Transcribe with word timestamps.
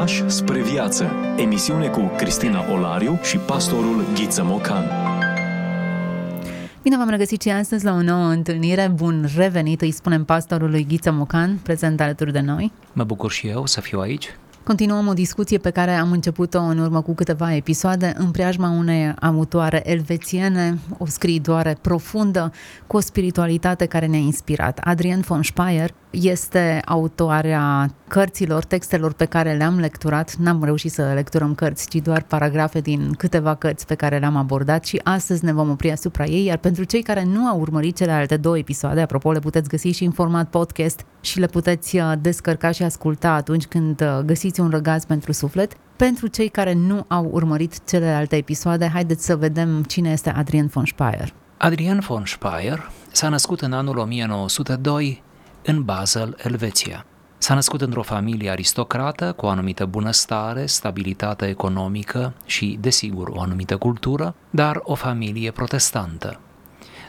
Pași 0.00 0.28
spre 0.30 0.62
viață. 0.62 1.10
Emisiune 1.36 1.88
cu 1.88 2.00
Cristina 2.16 2.72
Olariu 2.72 3.18
și 3.22 3.36
pastorul 3.36 4.04
Ghiță 4.14 4.42
Mocan. 4.44 4.84
Bine 6.82 6.96
v-am 6.96 7.08
regăsit 7.08 7.42
și 7.42 7.48
astăzi 7.48 7.84
la 7.84 7.92
o 7.92 8.02
nouă 8.02 8.26
întâlnire. 8.26 8.92
Bun 8.94 9.28
revenit, 9.36 9.80
îi 9.80 9.90
spunem 9.90 10.24
pastorului 10.24 10.86
Ghiță 10.88 11.12
Mocan, 11.12 11.58
prezent 11.62 12.00
alături 12.00 12.32
de 12.32 12.40
noi. 12.40 12.72
Mă 12.92 13.04
bucur 13.04 13.30
și 13.30 13.46
eu 13.46 13.66
să 13.66 13.80
fiu 13.80 14.00
aici. 14.00 14.36
Continuăm 14.62 15.06
o 15.06 15.12
discuție 15.12 15.58
pe 15.58 15.70
care 15.70 15.90
am 15.90 16.12
început-o 16.12 16.60
în 16.60 16.78
urmă 16.78 17.00
cu 17.00 17.14
câteva 17.14 17.54
episoade 17.54 18.12
în 18.16 18.30
preajma 18.30 18.70
unei 18.70 19.14
autoare 19.20 19.82
elvețiene, 19.90 20.78
o 20.98 21.06
scriitoare 21.06 21.76
profundă, 21.80 22.52
cu 22.86 22.96
o 22.96 23.00
spiritualitate 23.00 23.86
care 23.86 24.06
ne-a 24.06 24.18
inspirat. 24.18 24.78
Adrienne 24.84 25.22
von 25.26 25.42
Speyer 25.42 25.94
este 26.10 26.82
autoarea 26.84 27.94
cărților, 28.08 28.64
textelor 28.64 29.12
pe 29.12 29.24
care 29.24 29.52
le-am 29.52 29.78
lecturat. 29.78 30.34
N-am 30.34 30.64
reușit 30.64 30.92
să 30.92 31.12
lecturăm 31.14 31.54
cărți, 31.54 31.88
ci 31.88 31.94
doar 31.94 32.22
paragrafe 32.22 32.80
din 32.80 33.12
câteva 33.12 33.54
cărți 33.54 33.86
pe 33.86 33.94
care 33.94 34.18
le-am 34.18 34.36
abordat 34.36 34.84
și 34.84 35.00
astăzi 35.04 35.44
ne 35.44 35.52
vom 35.52 35.70
opri 35.70 35.90
asupra 35.90 36.24
ei, 36.24 36.44
iar 36.44 36.56
pentru 36.56 36.84
cei 36.84 37.02
care 37.02 37.24
nu 37.24 37.46
au 37.46 37.60
urmărit 37.60 37.96
celelalte 37.96 38.36
două 38.36 38.58
episoade, 38.58 39.00
apropo, 39.00 39.32
le 39.32 39.38
puteți 39.38 39.68
găsi 39.68 39.88
și 39.88 40.04
în 40.04 40.10
format 40.10 40.50
podcast 40.50 41.00
și 41.20 41.38
le 41.38 41.46
puteți 41.46 41.96
uh, 41.96 42.12
descărca 42.20 42.70
și 42.70 42.82
asculta 42.82 43.30
atunci 43.30 43.66
când 43.66 44.00
uh, 44.00 44.18
găsiți 44.24 44.60
un 44.60 44.70
răgaz 44.70 45.04
pentru 45.04 45.32
suflet. 45.32 45.72
Pentru 45.96 46.26
cei 46.26 46.48
care 46.48 46.72
nu 46.72 47.04
au 47.08 47.28
urmărit 47.32 47.88
celelalte 47.88 48.36
episoade, 48.36 48.90
haideți 48.92 49.24
să 49.24 49.36
vedem 49.36 49.82
cine 49.82 50.10
este 50.10 50.30
Adrian 50.30 50.66
von 50.66 50.84
Speyer. 50.84 51.32
Adrian 51.56 51.98
von 51.98 52.22
Speyer 52.26 52.90
s-a 53.12 53.28
născut 53.28 53.60
în 53.60 53.72
anul 53.72 53.98
1902 53.98 55.22
în 55.64 55.82
Basel, 55.82 56.36
Elveția. 56.42 57.04
S-a 57.38 57.54
născut 57.54 57.80
într-o 57.80 58.02
familie 58.02 58.50
aristocrată 58.50 59.32
cu 59.32 59.46
o 59.46 59.48
anumită 59.48 59.86
bunăstare, 59.86 60.66
stabilitate 60.66 61.46
economică 61.46 62.34
și, 62.44 62.78
desigur, 62.80 63.28
o 63.28 63.40
anumită 63.40 63.76
cultură, 63.76 64.34
dar 64.50 64.80
o 64.82 64.94
familie 64.94 65.50
protestantă. 65.50 66.40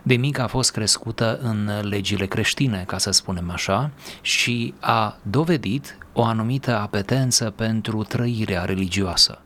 De 0.03 0.15
mic 0.15 0.39
a 0.39 0.47
fost 0.47 0.71
crescută 0.71 1.39
în 1.41 1.69
legile 1.81 2.25
creștine, 2.25 2.83
ca 2.87 2.97
să 2.97 3.11
spunem 3.11 3.49
așa, 3.51 3.91
și 4.21 4.73
a 4.79 5.17
dovedit 5.21 5.97
o 6.13 6.23
anumită 6.23 6.77
apetență 6.77 7.49
pentru 7.49 8.03
trăirea 8.03 8.65
religioasă. 8.65 9.41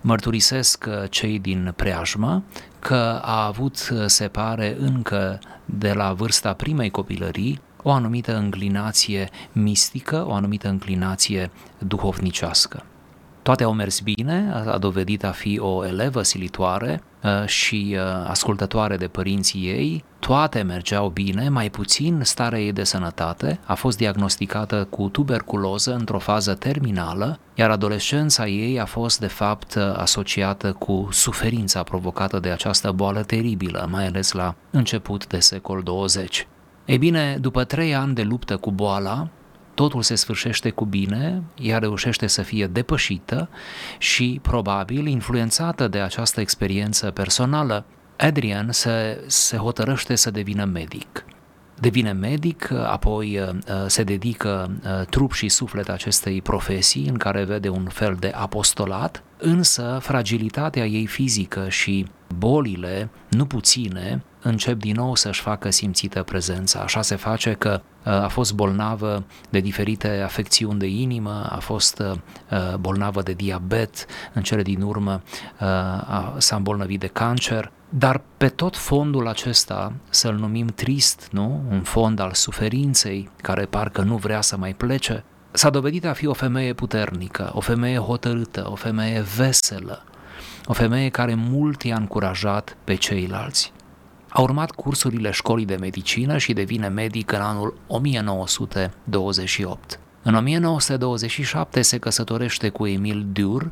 Mărturisesc 0.00 0.88
cei 1.10 1.38
din 1.38 1.72
preajmă 1.76 2.42
că 2.78 3.20
a 3.22 3.46
avut, 3.46 3.92
se 4.06 4.28
pare, 4.28 4.76
încă 4.78 5.38
de 5.64 5.92
la 5.92 6.12
vârsta 6.12 6.52
primei 6.52 6.90
copilării, 6.90 7.60
o 7.86 7.92
anumită 7.92 8.36
înclinație 8.36 9.28
mistică, 9.52 10.24
o 10.28 10.32
anumită 10.32 10.68
înclinație 10.68 11.50
duhovnicească. 11.78 12.82
Toate 13.42 13.64
au 13.64 13.72
mers 13.72 14.00
bine, 14.00 14.52
a 14.66 14.78
dovedit 14.78 15.24
a 15.24 15.30
fi 15.30 15.58
o 15.58 15.86
elevă 15.86 16.22
silitoare 16.22 17.02
uh, 17.22 17.46
și 17.46 17.96
uh, 17.96 18.00
ascultătoare 18.28 18.96
de 18.96 19.06
părinții 19.06 19.60
ei, 19.60 20.04
toate 20.18 20.62
mergeau 20.62 21.08
bine, 21.08 21.48
mai 21.48 21.70
puțin 21.70 22.20
starea 22.22 22.60
ei 22.60 22.72
de 22.72 22.84
sănătate, 22.84 23.58
a 23.64 23.74
fost 23.74 23.96
diagnosticată 23.96 24.86
cu 24.90 25.08
tuberculoză 25.08 25.94
într-o 25.94 26.18
fază 26.18 26.54
terminală, 26.54 27.38
iar 27.54 27.70
adolescența 27.70 28.46
ei 28.46 28.80
a 28.80 28.84
fost 28.84 29.20
de 29.20 29.26
fapt 29.26 29.74
uh, 29.74 29.82
asociată 29.96 30.72
cu 30.72 31.08
suferința 31.10 31.82
provocată 31.82 32.38
de 32.38 32.50
această 32.50 32.92
boală 32.92 33.22
teribilă, 33.22 33.88
mai 33.90 34.06
ales 34.06 34.32
la 34.32 34.54
început 34.70 35.26
de 35.26 35.38
secol 35.38 35.82
20. 35.82 36.46
Ei 36.86 36.98
bine, 36.98 37.36
după 37.40 37.64
trei 37.64 37.94
ani 37.94 38.14
de 38.14 38.22
luptă 38.22 38.56
cu 38.56 38.70
boala, 38.70 39.28
totul 39.74 40.02
se 40.02 40.14
sfârșește 40.14 40.70
cu 40.70 40.84
bine, 40.84 41.42
ea 41.60 41.78
reușește 41.78 42.26
să 42.26 42.42
fie 42.42 42.66
depășită 42.66 43.48
și, 43.98 44.38
probabil, 44.42 45.06
influențată 45.06 45.88
de 45.88 46.00
această 46.00 46.40
experiență 46.40 47.10
personală, 47.10 47.84
Adrian 48.16 48.68
se, 48.72 49.24
se 49.26 49.56
hotărăște 49.56 50.14
să 50.14 50.30
devină 50.30 50.64
medic. 50.64 51.24
Devine 51.80 52.12
medic, 52.12 52.70
apoi 52.70 53.38
uh, 53.38 53.48
se 53.86 54.02
dedică 54.02 54.70
uh, 54.84 55.06
trup 55.06 55.32
și 55.32 55.48
suflet 55.48 55.88
acestei 55.88 56.42
profesii 56.42 57.08
în 57.08 57.16
care 57.16 57.44
vede 57.44 57.68
un 57.68 57.86
fel 57.88 58.16
de 58.18 58.32
apostolat, 58.34 59.22
însă 59.38 59.98
fragilitatea 60.00 60.86
ei 60.86 61.06
fizică 61.06 61.68
și 61.68 62.06
bolile, 62.38 63.08
nu 63.28 63.46
puține, 63.46 64.22
încep 64.46 64.78
din 64.78 64.94
nou 64.94 65.14
să-și 65.14 65.40
facă 65.40 65.70
simțită 65.70 66.22
prezența. 66.22 66.80
Așa 66.80 67.02
se 67.02 67.16
face 67.16 67.52
că 67.52 67.80
uh, 68.04 68.12
a 68.12 68.28
fost 68.28 68.54
bolnavă 68.54 69.24
de 69.50 69.60
diferite 69.60 70.08
afecțiuni 70.24 70.78
de 70.78 70.86
inimă, 70.86 71.48
a 71.50 71.58
fost 71.58 71.98
uh, 71.98 72.74
bolnavă 72.74 73.22
de 73.22 73.32
diabet, 73.32 74.06
în 74.32 74.42
cele 74.42 74.62
din 74.62 74.82
urmă 74.82 75.22
uh, 75.60 76.34
s-a 76.38 76.56
îmbolnăvit 76.56 77.00
de 77.00 77.06
cancer, 77.06 77.70
dar 77.88 78.22
pe 78.36 78.48
tot 78.48 78.76
fondul 78.76 79.28
acesta, 79.28 79.92
să-l 80.08 80.34
numim 80.34 80.66
trist, 80.66 81.28
nu? 81.30 81.62
Un 81.70 81.82
fond 81.82 82.18
al 82.18 82.32
suferinței, 82.32 83.30
care 83.42 83.64
parcă 83.64 84.02
nu 84.02 84.16
vrea 84.16 84.40
să 84.40 84.56
mai 84.56 84.74
plece, 84.74 85.24
s-a 85.50 85.70
dovedit 85.70 86.04
a 86.04 86.12
fi 86.12 86.26
o 86.26 86.32
femeie 86.32 86.72
puternică, 86.72 87.50
o 87.54 87.60
femeie 87.60 87.98
hotărâtă, 87.98 88.66
o 88.70 88.74
femeie 88.74 89.24
veselă, 89.36 90.04
o 90.66 90.72
femeie 90.72 91.08
care 91.08 91.34
mult 91.34 91.82
i-a 91.82 91.96
încurajat 91.96 92.76
pe 92.84 92.94
ceilalți. 92.94 93.72
A 94.36 94.40
urmat 94.40 94.70
cursurile 94.70 95.30
școlii 95.30 95.64
de 95.64 95.76
medicină 95.80 96.38
și 96.38 96.52
devine 96.52 96.88
medic 96.88 97.32
în 97.32 97.40
anul 97.40 97.78
1928. 97.86 99.98
În 100.22 100.34
1927 100.34 101.82
se 101.82 101.98
căsătorește 101.98 102.68
cu 102.68 102.86
Emil 102.86 103.26
Dur, 103.32 103.70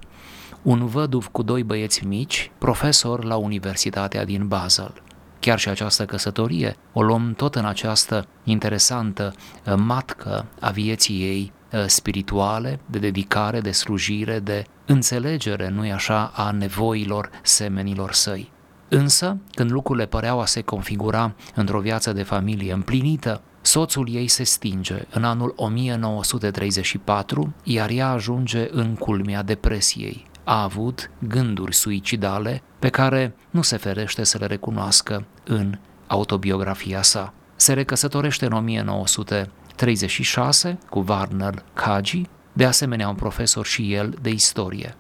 un 0.63 0.87
văduv 0.87 1.27
cu 1.27 1.43
doi 1.43 1.63
băieți 1.63 2.07
mici, 2.07 2.51
profesor 2.59 3.25
la 3.25 3.37
Universitatea 3.37 4.25
din 4.25 4.49
Basel. 4.49 5.03
Chiar 5.41 5.59
și 5.59 5.69
această 5.69 6.05
căsătorie 6.05 6.77
o 6.93 7.03
luăm 7.03 7.35
tot 7.37 7.55
în 7.55 7.65
această 7.65 8.27
interesantă 8.45 9.35
uh, 9.67 9.75
matcă 9.77 10.47
a 10.61 10.71
vieții 10.71 11.21
ei 11.21 11.53
uh, 11.73 11.85
spirituale, 11.87 12.81
de 12.87 12.99
dedicare, 12.99 13.61
de 13.61 13.71
slujire, 13.71 14.39
de 14.39 14.65
înțelegere, 14.87 15.69
nu-i 15.69 15.93
așa, 15.93 16.33
a 16.35 16.51
nevoilor 16.51 17.31
semenilor 17.43 18.13
săi. 18.13 18.53
Însă, 18.97 19.37
când 19.55 19.71
lucrurile 19.71 20.06
păreau 20.06 20.41
a 20.41 20.47
se 20.47 20.60
configura 20.60 21.34
într-o 21.55 21.81
viață 21.81 22.12
de 22.12 22.22
familie 22.22 22.72
împlinită, 22.72 23.43
soțul 23.62 24.09
ei 24.10 24.28
se 24.28 24.43
stinge 24.43 25.06
în 25.10 25.25
anul 25.25 25.53
1934, 25.56 27.54
iar 27.62 27.91
ea 27.91 28.09
ajunge 28.09 28.69
în 28.71 28.94
culmea 28.94 29.43
depresiei. 29.43 30.27
A 30.44 30.62
avut 30.62 31.10
gânduri 31.19 31.75
suicidale 31.75 32.62
pe 32.78 32.88
care 32.88 33.34
nu 33.50 33.62
se 33.62 33.77
ferește 33.77 34.25
să 34.25 34.38
le 34.38 34.47
recunoască 34.47 35.27
în 35.44 35.78
autobiografia 36.06 37.03
sa. 37.03 37.33
Se 37.56 37.72
recăsătorește 37.72 38.47
în 38.47 38.53
1936 38.53 40.78
cu 40.91 41.04
Warner 41.09 41.65
Kaji, 41.72 42.27
de 42.53 42.65
asemenea 42.65 43.09
un 43.09 43.15
profesor 43.15 43.66
și 43.66 43.93
el 43.93 44.19
de 44.22 44.31
istorie. 44.31 44.97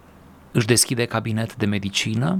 Își 0.52 0.66
deschide 0.66 1.04
cabinet 1.04 1.56
de 1.56 1.66
medicină, 1.66 2.38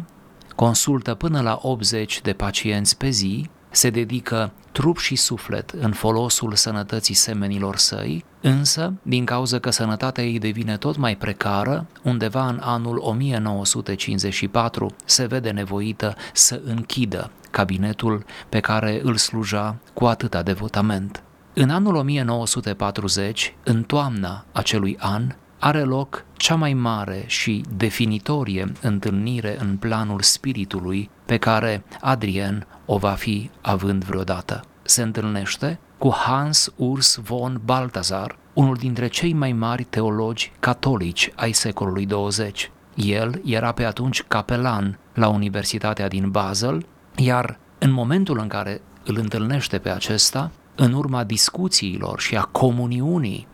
consultă 0.54 1.14
până 1.14 1.40
la 1.40 1.58
80 1.62 2.20
de 2.20 2.32
pacienți 2.32 2.96
pe 2.96 3.08
zi, 3.08 3.48
se 3.70 3.90
dedică 3.90 4.52
trup 4.72 4.98
și 4.98 5.16
suflet 5.16 5.70
în 5.70 5.92
folosul 5.92 6.54
sănătății 6.54 7.14
semenilor 7.14 7.76
săi, 7.76 8.24
însă, 8.40 8.92
din 9.02 9.24
cauza 9.24 9.58
că 9.58 9.70
sănătatea 9.70 10.24
ei 10.24 10.38
devine 10.38 10.76
tot 10.76 10.96
mai 10.96 11.16
precară, 11.16 11.86
undeva 12.02 12.46
în 12.48 12.60
anul 12.62 12.98
1954 13.02 14.94
se 15.04 15.26
vede 15.26 15.50
nevoită 15.50 16.14
să 16.32 16.60
închidă 16.64 17.30
cabinetul 17.50 18.24
pe 18.48 18.60
care 18.60 19.00
îl 19.02 19.16
sluja 19.16 19.76
cu 19.94 20.04
atâta 20.04 20.42
devotament. 20.42 21.22
În 21.54 21.70
anul 21.70 21.94
1940, 21.94 23.56
în 23.64 23.82
toamna 23.82 24.44
acelui 24.52 24.96
an, 25.00 25.34
are 25.58 25.82
loc 25.82 26.24
cea 26.44 26.54
mai 26.54 26.74
mare 26.74 27.24
și 27.26 27.64
definitorie 27.76 28.72
întâlnire 28.80 29.56
în 29.60 29.76
planul 29.76 30.20
spiritului 30.20 31.10
pe 31.26 31.36
care 31.36 31.84
Adrien 32.00 32.66
o 32.84 32.96
va 32.96 33.10
fi 33.10 33.50
având 33.60 34.04
vreodată. 34.04 34.64
Se 34.82 35.02
întâlnește 35.02 35.78
cu 35.98 36.14
Hans 36.14 36.72
Urs 36.76 37.16
von 37.22 37.60
Balthasar, 37.64 38.36
unul 38.52 38.76
dintre 38.76 39.06
cei 39.06 39.32
mai 39.32 39.52
mari 39.52 39.84
teologi 39.84 40.52
catolici 40.60 41.32
ai 41.34 41.52
secolului 41.52 42.06
20. 42.06 42.70
El 42.94 43.40
era 43.44 43.72
pe 43.72 43.84
atunci 43.84 44.22
capelan 44.22 44.98
la 45.14 45.28
Universitatea 45.28 46.08
din 46.08 46.30
Basel, 46.30 46.86
iar 47.16 47.58
în 47.78 47.92
momentul 47.92 48.38
în 48.38 48.48
care 48.48 48.80
îl 49.04 49.16
întâlnește 49.18 49.78
pe 49.78 49.90
acesta, 49.90 50.50
în 50.74 50.92
urma 50.92 51.24
discuțiilor 51.24 52.20
și 52.20 52.36
a 52.36 52.42
comuniunii 52.42 53.46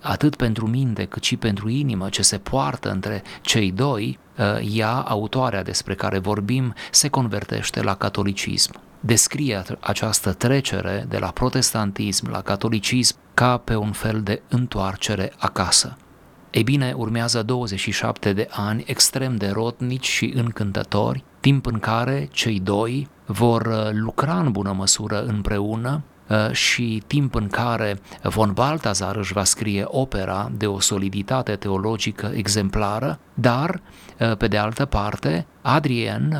atât 0.00 0.36
pentru 0.36 0.66
minte 0.66 1.04
cât 1.04 1.22
și 1.22 1.36
pentru 1.36 1.68
inimă 1.68 2.08
ce 2.08 2.22
se 2.22 2.38
poartă 2.38 2.90
între 2.90 3.22
cei 3.40 3.72
doi, 3.72 4.18
uh, 4.38 4.76
ea, 4.76 4.92
autoarea 4.92 5.62
despre 5.62 5.94
care 5.94 6.18
vorbim, 6.18 6.74
se 6.90 7.08
convertește 7.08 7.82
la 7.82 7.94
catolicism. 7.94 8.80
Descrie 9.00 9.62
această 9.80 10.32
trecere 10.32 11.06
de 11.08 11.18
la 11.18 11.30
protestantism 11.30 12.30
la 12.30 12.40
catolicism 12.40 13.16
ca 13.34 13.56
pe 13.56 13.74
un 13.74 13.92
fel 13.92 14.22
de 14.22 14.42
întoarcere 14.48 15.32
acasă. 15.38 15.96
Ei 16.50 16.62
bine, 16.62 16.92
urmează 16.96 17.42
27 17.42 18.32
de 18.32 18.48
ani 18.50 18.84
extrem 18.86 19.36
de 19.36 19.48
rotnici 19.48 20.06
și 20.06 20.32
încântători, 20.34 21.24
timp 21.40 21.66
în 21.66 21.78
care 21.78 22.28
cei 22.32 22.60
doi 22.60 23.08
vor 23.26 23.66
uh, 23.66 23.88
lucra 23.92 24.38
în 24.38 24.50
bună 24.50 24.72
măsură 24.72 25.24
împreună 25.24 26.02
uh, 26.04 26.11
și 26.52 27.02
timp 27.06 27.34
în 27.34 27.48
care 27.48 27.98
von 28.22 28.52
Baltazar 28.52 29.16
își 29.16 29.32
va 29.32 29.44
scrie 29.44 29.84
opera 29.86 30.50
de 30.56 30.66
o 30.66 30.80
soliditate 30.80 31.56
teologică 31.56 32.32
exemplară, 32.34 33.18
dar, 33.34 33.80
uh, 34.20 34.36
pe 34.36 34.48
de 34.48 34.56
altă 34.56 34.84
parte, 34.84 35.46
Adrien, 35.62 36.38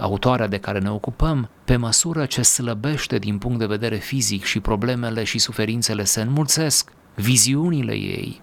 autoarea 0.00 0.46
de 0.46 0.58
care 0.58 0.78
ne 0.78 0.90
ocupăm, 0.90 1.50
pe 1.64 1.76
măsură 1.76 2.24
ce 2.24 2.42
slăbește 2.42 3.18
din 3.18 3.38
punct 3.38 3.58
de 3.58 3.66
vedere 3.66 3.96
fizic 3.96 4.44
și 4.44 4.60
problemele 4.60 5.24
și 5.24 5.38
suferințele 5.38 6.04
se 6.04 6.20
înmulțesc, 6.20 6.92
viziunile 7.14 7.92
ei, 7.92 8.40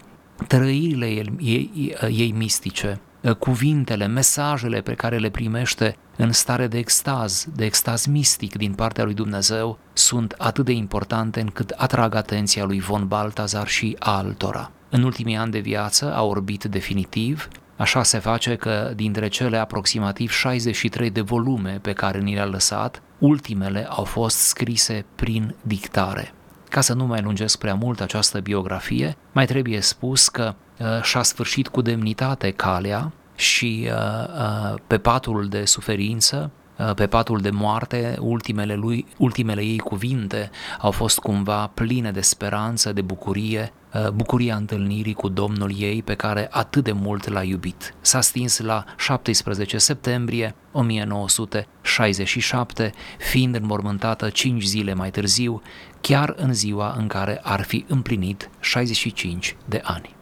trăirile 0.47 1.05
ei, 1.05 1.31
ei, 1.39 1.95
ei 2.09 2.31
mistice, 2.31 3.01
cuvintele, 3.39 4.07
mesajele 4.07 4.81
pe 4.81 4.93
care 4.93 5.17
le 5.17 5.29
primește 5.29 5.97
în 6.17 6.31
stare 6.31 6.67
de 6.67 6.77
extaz, 6.77 7.47
de 7.55 7.65
extaz 7.65 8.05
mistic 8.05 8.55
din 8.55 8.73
partea 8.73 9.03
lui 9.03 9.13
Dumnezeu, 9.13 9.79
sunt 9.93 10.35
atât 10.37 10.65
de 10.65 10.71
importante 10.71 11.39
încât 11.39 11.69
atrag 11.69 12.15
atenția 12.15 12.63
lui 12.63 12.79
von 12.79 13.07
Baltazar 13.07 13.67
și 13.67 13.95
a 13.99 14.17
altora. 14.17 14.71
În 14.89 15.03
ultimii 15.03 15.35
ani 15.35 15.51
de 15.51 15.59
viață 15.59 16.13
a 16.13 16.23
orbit 16.23 16.63
definitiv, 16.63 17.47
așa 17.77 18.03
se 18.03 18.19
face 18.19 18.55
că 18.55 18.91
dintre 18.95 19.27
cele 19.27 19.57
aproximativ 19.57 20.31
63 20.31 21.09
de 21.09 21.21
volume 21.21 21.79
pe 21.81 21.93
care 21.93 22.19
ni 22.19 22.33
le-a 22.33 22.45
lăsat, 22.45 23.01
ultimele 23.17 23.87
au 23.89 24.03
fost 24.03 24.37
scrise 24.37 25.05
prin 25.15 25.55
dictare. 25.61 26.33
Ca 26.69 26.81
să 26.81 26.93
nu 26.93 27.05
mai 27.05 27.21
lungesc 27.21 27.57
prea 27.57 27.75
mult 27.75 28.01
această 28.01 28.39
biografie, 28.39 29.15
mai 29.31 29.45
trebuie 29.45 29.81
spus 29.81 30.27
că 30.27 30.53
uh, 30.55 30.68
și-a 31.01 31.23
sfârșit 31.23 31.67
cu 31.67 31.81
demnitate 31.81 32.51
calea 32.51 33.11
și 33.39 33.87
uh, 33.87 33.91
uh, 34.27 34.73
pe 34.87 34.97
patul 34.97 35.47
de 35.47 35.65
suferință, 35.65 36.51
uh, 36.77 36.93
pe 36.93 37.07
patul 37.07 37.39
de 37.39 37.49
moarte, 37.49 38.17
ultimele, 38.19 38.75
lui, 38.75 39.05
ultimele 39.17 39.61
ei 39.61 39.77
cuvinte 39.77 40.49
au 40.79 40.91
fost 40.91 41.19
cumva 41.19 41.71
pline 41.73 42.11
de 42.11 42.21
speranță, 42.21 42.93
de 42.93 43.01
bucurie, 43.01 43.73
uh, 43.93 44.09
bucuria 44.09 44.55
întâlnirii 44.55 45.13
cu 45.13 45.29
Domnul 45.29 45.73
ei 45.77 46.03
pe 46.03 46.13
care 46.13 46.47
atât 46.51 46.83
de 46.83 46.91
mult 46.91 47.27
l-a 47.27 47.43
iubit. 47.43 47.93
S-a 48.01 48.21
stins 48.21 48.59
la 48.59 48.83
17 48.97 49.77
septembrie 49.77 50.55
1967, 50.71 52.93
fiind 53.17 53.55
înmormântată 53.55 54.29
5 54.29 54.63
zile 54.63 54.93
mai 54.93 55.11
târziu, 55.11 55.61
chiar 56.01 56.33
în 56.37 56.53
ziua 56.53 56.95
în 56.97 57.07
care 57.07 57.39
ar 57.43 57.61
fi 57.61 57.85
împlinit 57.87 58.49
65 58.59 59.55
de 59.65 59.81
ani. 59.83 60.17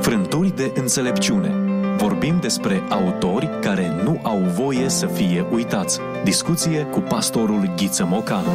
Frânturi 0.00 0.56
de 0.56 0.72
înțelepciune 0.74 1.64
Vorbim 1.96 2.38
despre 2.40 2.82
autori 2.88 3.48
care 3.60 4.02
nu 4.02 4.20
au 4.22 4.38
voie 4.38 4.88
să 4.88 5.06
fie 5.06 5.46
uitați. 5.52 6.00
Discuție 6.24 6.82
cu 6.82 7.00
pastorul 7.00 7.72
Ghiță 7.76 8.04
Mocanu. 8.04 8.48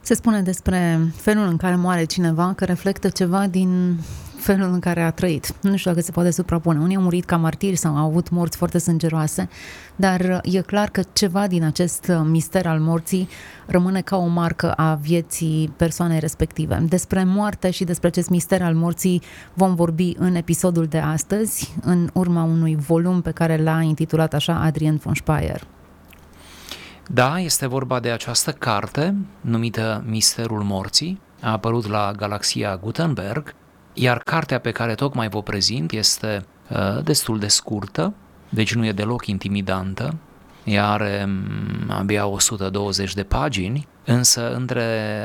Se 0.00 0.14
spune 0.14 0.42
despre 0.42 0.98
felul 1.16 1.46
în 1.46 1.56
care 1.56 1.74
moare 1.74 2.04
cineva 2.04 2.52
că 2.56 2.64
reflectă 2.64 3.08
ceva 3.08 3.46
din 3.46 3.98
felul 4.46 4.72
în 4.72 4.80
care 4.80 5.02
a 5.02 5.10
trăit. 5.10 5.54
Nu 5.60 5.76
știu 5.76 5.90
dacă 5.90 6.02
se 6.02 6.12
poate 6.12 6.30
suprapune. 6.30 6.78
Unii 6.78 6.96
au 6.96 7.02
murit 7.02 7.24
ca 7.24 7.36
martiri 7.36 7.76
sau 7.76 7.96
au 7.96 8.06
avut 8.06 8.30
morți 8.30 8.56
foarte 8.56 8.78
sângeroase, 8.78 9.48
dar 9.96 10.40
e 10.42 10.60
clar 10.60 10.88
că 10.88 11.02
ceva 11.12 11.46
din 11.46 11.64
acest 11.64 12.12
mister 12.24 12.66
al 12.66 12.78
morții 12.78 13.28
rămâne 13.66 14.00
ca 14.00 14.16
o 14.16 14.26
marcă 14.26 14.72
a 14.72 14.94
vieții 14.94 15.72
persoanei 15.76 16.18
respective. 16.18 16.84
Despre 16.88 17.24
moarte 17.24 17.70
și 17.70 17.84
despre 17.84 18.08
acest 18.08 18.28
mister 18.28 18.62
al 18.62 18.74
morții 18.74 19.22
vom 19.54 19.74
vorbi 19.74 20.14
în 20.18 20.34
episodul 20.34 20.86
de 20.86 20.98
astăzi, 20.98 21.74
în 21.82 22.10
urma 22.12 22.42
unui 22.42 22.76
volum 22.76 23.20
pe 23.20 23.30
care 23.30 23.56
l-a 23.62 23.80
intitulat 23.80 24.34
așa 24.34 24.54
Adrien 24.54 24.96
von 24.96 25.14
Speyer. 25.14 25.66
Da, 27.08 27.38
este 27.38 27.66
vorba 27.66 28.00
de 28.00 28.10
această 28.10 28.50
carte 28.50 29.14
numită 29.40 30.04
Misterul 30.06 30.62
Morții, 30.62 31.20
a 31.40 31.50
apărut 31.50 31.86
la 31.86 32.12
Galaxia 32.16 32.76
Gutenberg 32.76 33.54
iar 33.98 34.18
cartea 34.18 34.58
pe 34.58 34.70
care 34.70 34.94
tocmai 34.94 35.28
vă 35.28 35.42
prezint 35.42 35.92
este 35.92 36.44
uh, 36.70 37.02
destul 37.04 37.38
de 37.38 37.48
scurtă, 37.48 38.14
deci 38.48 38.74
nu 38.74 38.86
e 38.86 38.92
deloc 38.92 39.26
intimidantă, 39.26 40.14
ea 40.64 40.88
are 40.88 41.24
mm, 41.24 41.90
abia 41.90 42.26
120 42.26 43.14
de 43.14 43.22
pagini, 43.22 43.86
însă 44.04 44.54
între 44.54 44.82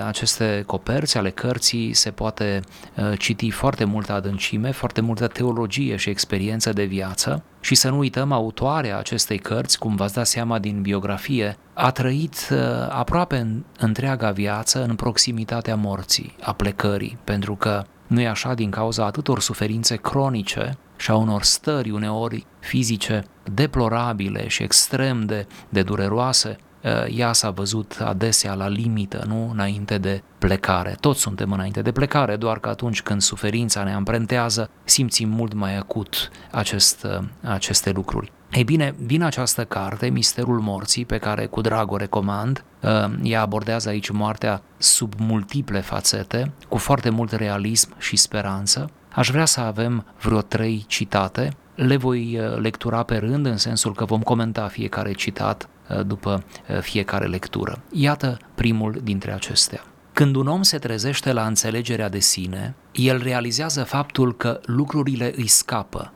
aceste 0.08 0.64
coperți 0.66 1.18
ale 1.18 1.30
cărții 1.30 1.94
se 1.94 2.12
poate 2.12 2.60
uh, 2.96 3.12
citi 3.18 3.50
foarte 3.50 3.84
multă 3.84 4.14
adâncime, 4.14 4.72
foarte 4.72 5.02
multă 5.02 5.28
teologie 5.28 5.96
și 5.96 6.10
experiență 6.10 6.74
de 6.74 6.84
viață. 6.84 7.44
Și 7.60 7.76
să 7.76 7.90
nu 7.90 7.98
uităm, 7.98 8.32
autoarea 8.32 8.98
acestei 8.98 9.38
cărți, 9.38 9.80
cum 9.80 9.96
v-ați 9.96 10.14
dat 10.14 10.28
seama 10.28 10.60
din 10.60 10.82
biografie, 10.82 11.58
a 11.74 11.92
trăit 11.92 12.50
uh, 12.52 12.58
aproape 12.90 13.38
în 13.38 13.64
întreaga 13.80 14.32
viață 14.32 14.84
în 14.84 14.96
proximitatea 14.96 15.76
morții, 15.76 16.36
a 16.42 16.54
plecării, 16.54 17.18
pentru 17.24 17.56
că 17.56 17.84
nu 18.12 18.22
e 18.22 18.28
așa 18.28 18.54
din 18.54 18.70
cauza 18.70 19.06
atâtor 19.06 19.40
suferințe 19.40 19.96
cronice 19.96 20.78
și 20.98 21.12
a 21.12 21.16
unor 21.16 21.44
stări 21.44 21.92
uneori 21.92 22.46
fizice 22.60 23.24
deplorabile 23.54 24.48
și 24.48 24.64
extrem 24.64 25.26
de, 25.26 25.48
de 25.70 25.84
dureroase, 25.84 26.58
eh, 26.82 26.92
ea 27.18 27.34
s-a 27.34 27.50
văzut 27.50 27.98
adesea 28.04 28.54
la 28.54 28.68
limită, 28.68 29.24
nu 29.28 29.50
înainte 29.52 29.98
de 29.98 30.24
plecare. 30.38 30.96
Toți 31.00 31.20
suntem 31.20 31.52
înainte 31.52 31.82
de 31.82 31.92
plecare, 31.92 32.36
doar 32.36 32.60
că 32.60 32.70
atunci 32.70 33.02
când 33.02 33.22
suferința 33.22 33.84
ne 33.84 33.94
amprentează, 33.94 34.70
simțim 34.84 35.30
mult 35.30 35.54
mai 35.54 35.78
acut 35.78 36.30
acest, 36.52 37.04
eh, 37.04 37.20
aceste 37.50 37.92
lucruri. 37.92 38.32
Ei 38.52 38.64
bine, 38.64 38.96
din 38.98 39.24
această 39.24 39.66
carte, 39.66 40.10
Misterul 40.10 40.60
Morții, 40.60 41.06
pe 41.06 41.18
care 41.18 41.46
cu 41.46 41.62
drag 41.62 41.92
o 41.92 41.98
recomand, 41.98 42.64
uh, 42.82 42.90
ea 43.24 43.42
abordează 43.42 43.90
aici 43.90 44.10
moartea 44.10 44.62
sub 44.78 45.14
multiple 45.18 45.80
fațete, 45.80 46.52
cu 46.70 46.78
foarte 46.78 47.10
mult 47.10 47.32
realism 47.32 47.90
și 47.98 48.16
speranță. 48.16 48.90
Aș 49.10 49.30
vrea 49.30 49.46
să 49.46 49.60
avem 49.60 50.06
vreo 50.22 50.42
trei 50.42 50.84
citate, 50.88 51.54
le 51.76 51.98
voi 51.98 52.40
uh, 52.40 52.58
lectura 52.58 53.04
pe 53.04 53.18
rând, 53.18 53.46
în 53.46 53.58
sensul 53.58 53.94
că 53.94 54.06
vom 54.06 54.22
comenta 54.22 54.68
fiecare 54.68 55.12
citat 55.12 55.70
uh, 55.90 56.06
după 56.06 56.44
fiecare 56.82 57.26
lectură. 57.26 57.82
Iată 57.92 58.38
primul 58.56 59.00
dintre 59.04 59.34
acestea. 59.34 59.84
Când 60.14 60.36
un 60.36 60.48
om 60.48 60.62
se 60.62 60.78
trezește 60.78 61.34
la 61.34 61.46
înțelegerea 61.46 62.10
de 62.10 62.20
sine, 62.20 62.76
el 62.92 63.22
realizează 63.24 63.84
faptul 63.84 64.36
că 64.36 64.60
lucrurile 64.66 65.34
îi 65.36 65.48
scapă, 65.48 66.12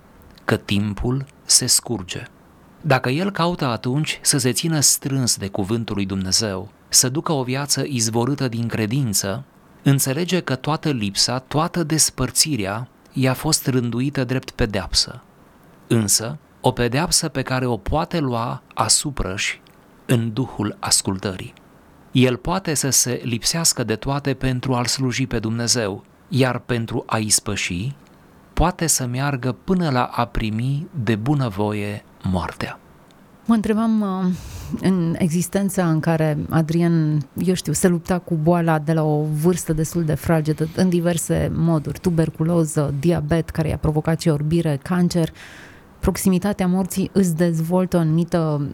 că 0.46 0.56
timpul 0.56 1.26
se 1.46 1.66
scurge. 1.66 2.24
Dacă 2.82 3.10
el 3.10 3.32
caută 3.32 3.66
atunci 3.66 4.20
să 4.22 4.38
se 4.38 4.52
țină 4.52 4.80
strâns 4.80 5.38
de 5.38 5.48
cuvântul 5.48 5.96
lui 5.96 6.06
Dumnezeu, 6.06 6.72
să 6.90 7.10
ducă 7.10 7.32
o 7.32 7.44
viață 7.44 7.84
izvorâtă 7.86 8.48
din 8.48 8.68
credință, 8.68 9.44
înțelege 9.84 10.40
că 10.40 10.56
toată 10.56 10.90
lipsa, 10.90 11.40
toată 11.40 11.84
despărțirea 11.84 12.88
i-a 13.14 13.34
fost 13.34 13.68
rânduită 13.68 14.24
drept 14.24 14.52
pedeapsă. 14.52 15.22
Însă, 15.88 16.38
o 16.62 16.72
pedeapsă 16.72 17.28
pe 17.28 17.42
care 17.42 17.66
o 17.66 17.78
poate 17.78 18.20
lua 18.20 18.62
asupra 18.74 19.36
și 19.36 19.60
în 20.06 20.34
duhul 20.34 20.78
ascultării. 20.80 21.54
El 22.12 22.38
poate 22.38 22.74
să 22.74 22.90
se 22.90 23.22
lipsească 23.24 23.84
de 23.84 23.96
toate 23.96 24.34
pentru 24.34 24.74
a-L 24.74 24.86
sluji 24.86 25.28
pe 25.28 25.40
Dumnezeu, 25.40 26.04
iar 26.28 26.60
pentru 26.60 27.04
a 27.06 27.18
ispăși, 27.18 27.96
poate 28.56 28.88
să 28.88 29.06
meargă 29.06 29.56
până 29.64 29.90
la 29.90 30.04
a 30.04 30.26
primi 30.26 30.88
de 31.04 31.16
bunăvoie 31.16 32.04
moartea. 32.24 32.80
Mă 33.46 33.54
întrebam 33.54 34.02
uh, 34.02 34.34
în 34.82 35.16
existența 35.18 35.90
în 35.90 36.00
care 36.00 36.38
Adrian, 36.50 37.22
eu 37.34 37.54
știu, 37.54 37.74
se 37.74 37.88
lupta 37.88 38.20
cu 38.20 38.36
boala 38.36 38.80
de 38.80 38.94
la 38.94 39.04
o 39.04 39.24
vârstă 39.42 39.74
destul 39.74 40.04
de 40.04 40.14
fragedă, 40.14 40.68
în 40.76 40.90
diverse 40.90 41.52
moduri, 41.56 42.00
tuberculoză, 42.00 42.94
diabet 43.00 43.50
care 43.50 43.68
i-a 43.68 43.78
provocat 43.78 44.22
și 44.22 44.30
orbire, 44.30 44.80
cancer, 44.84 45.30
proximitatea 46.00 46.68
morții 46.68 47.10
îți 47.14 47.36
dezvoltă 47.36 47.98
o 47.98 48.00
anumită, 48.00 48.68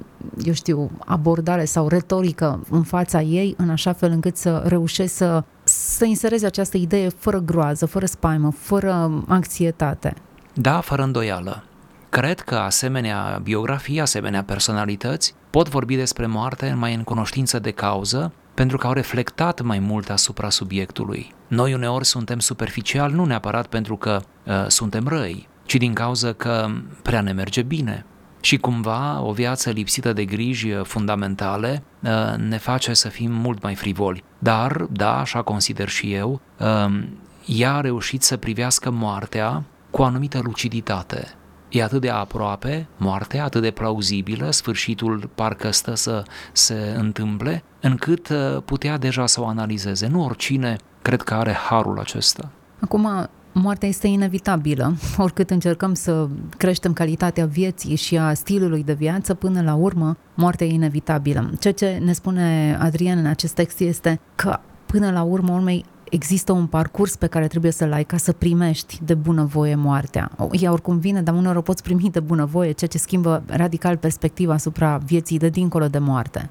eu 0.43 0.53
știu, 0.53 0.91
abordare 1.05 1.65
sau 1.65 1.87
retorică 1.87 2.63
în 2.69 2.83
fața 2.83 3.21
ei, 3.21 3.53
în 3.57 3.69
așa 3.69 3.93
fel 3.93 4.11
încât 4.11 4.37
să 4.37 4.63
reușești 4.65 5.15
să, 5.15 5.43
să 5.71 6.05
inserezi 6.05 6.45
această 6.45 6.77
idee 6.77 7.09
fără 7.09 7.39
groază, 7.39 7.85
fără 7.85 8.05
spaimă, 8.05 8.51
fără 8.51 9.23
anxietate. 9.27 10.13
Da, 10.53 10.79
fără 10.79 11.03
îndoială. 11.03 11.63
Cred 12.09 12.39
că 12.39 12.55
asemenea 12.55 13.39
biografii, 13.43 13.99
asemenea 13.99 14.43
personalități 14.43 15.33
pot 15.49 15.69
vorbi 15.69 15.95
despre 15.95 16.25
moarte 16.25 16.75
mai 16.77 16.93
în 16.93 17.03
cunoștință 17.03 17.59
de 17.59 17.71
cauză, 17.71 18.31
pentru 18.53 18.77
că 18.77 18.87
au 18.87 18.93
reflectat 18.93 19.61
mai 19.61 19.79
mult 19.79 20.09
asupra 20.09 20.49
subiectului. 20.49 21.33
Noi 21.47 21.73
uneori 21.73 22.05
suntem 22.05 22.39
superficial 22.39 23.11
nu 23.11 23.25
neapărat 23.25 23.67
pentru 23.67 23.95
că 23.95 24.21
uh, 24.45 24.65
suntem 24.67 25.07
răi, 25.07 25.47
ci 25.65 25.75
din 25.75 25.93
cauza 25.93 26.33
că 26.33 26.67
prea 27.01 27.21
ne 27.21 27.31
merge 27.31 27.61
bine. 27.61 28.05
Și 28.41 28.57
cumva 28.57 29.21
o 29.21 29.31
viață 29.31 29.69
lipsită 29.69 30.13
de 30.13 30.25
griji 30.25 30.73
fundamentale 30.83 31.83
uh, 31.99 32.37
ne 32.37 32.57
face 32.57 32.93
să 32.93 33.09
fim 33.09 33.31
mult 33.31 33.61
mai 33.61 33.75
frivoli. 33.75 34.23
Dar, 34.39 34.87
da, 34.91 35.19
așa 35.19 35.41
consider 35.41 35.87
și 35.87 36.13
eu, 36.13 36.41
um, 36.59 37.09
ea 37.45 37.73
a 37.73 37.81
reușit 37.81 38.21
să 38.21 38.37
privească 38.37 38.89
moartea 38.89 39.63
cu 39.89 40.01
o 40.01 40.05
anumită 40.05 40.39
luciditate. 40.43 41.35
E 41.69 41.83
atât 41.83 42.01
de 42.01 42.09
aproape, 42.09 42.87
moartea, 42.97 43.43
atât 43.43 43.61
de 43.61 43.71
plauzibilă, 43.71 44.51
sfârșitul 44.51 45.29
parcă 45.35 45.71
stă 45.71 45.93
să 45.95 46.23
se 46.51 46.93
întâmple, 46.97 47.63
încât 47.79 48.29
uh, 48.29 48.61
putea 48.65 48.97
deja 48.97 49.25
să 49.25 49.41
o 49.41 49.45
analizeze. 49.45 50.07
Nu 50.07 50.23
oricine 50.23 50.75
cred 51.01 51.21
că 51.21 51.33
are 51.33 51.51
harul 51.51 51.99
acesta. 51.99 52.49
Acum, 52.79 53.29
moartea 53.53 53.87
este 53.87 54.07
inevitabilă. 54.07 54.95
Oricât 55.17 55.49
încercăm 55.49 55.93
să 55.93 56.27
creștem 56.57 56.93
calitatea 56.93 57.45
vieții 57.45 57.95
și 57.95 58.17
a 58.17 58.33
stilului 58.33 58.83
de 58.83 58.93
viață, 58.93 59.33
până 59.33 59.61
la 59.61 59.73
urmă, 59.73 60.17
moartea 60.33 60.67
e 60.67 60.73
inevitabilă. 60.73 61.51
Ceea 61.59 61.73
ce 61.73 62.01
ne 62.03 62.13
spune 62.13 62.77
Adrian 62.79 63.17
în 63.17 63.25
acest 63.25 63.53
text 63.53 63.79
este 63.79 64.19
că, 64.35 64.59
până 64.85 65.11
la 65.11 65.21
urmă 65.21 65.53
urmei, 65.53 65.85
există 66.09 66.51
un 66.51 66.65
parcurs 66.65 67.15
pe 67.15 67.27
care 67.27 67.47
trebuie 67.47 67.71
să-l 67.71 67.91
ai 67.91 68.03
ca 68.03 68.17
să 68.17 68.31
primești 68.31 68.99
de 69.05 69.13
bunăvoie 69.13 69.75
moartea. 69.75 70.31
Ea 70.51 70.71
oricum 70.71 70.97
vine, 70.97 71.21
dar 71.21 71.35
uneori 71.35 71.57
o 71.57 71.61
poți 71.61 71.83
primi 71.83 72.09
de 72.11 72.19
bunăvoie, 72.19 72.71
ceea 72.71 72.89
ce 72.89 72.97
schimbă 72.97 73.43
radical 73.47 73.97
perspectiva 73.97 74.53
asupra 74.53 74.97
vieții 74.97 75.37
de 75.37 75.49
dincolo 75.49 75.87
de 75.87 75.99
moarte. 75.99 76.49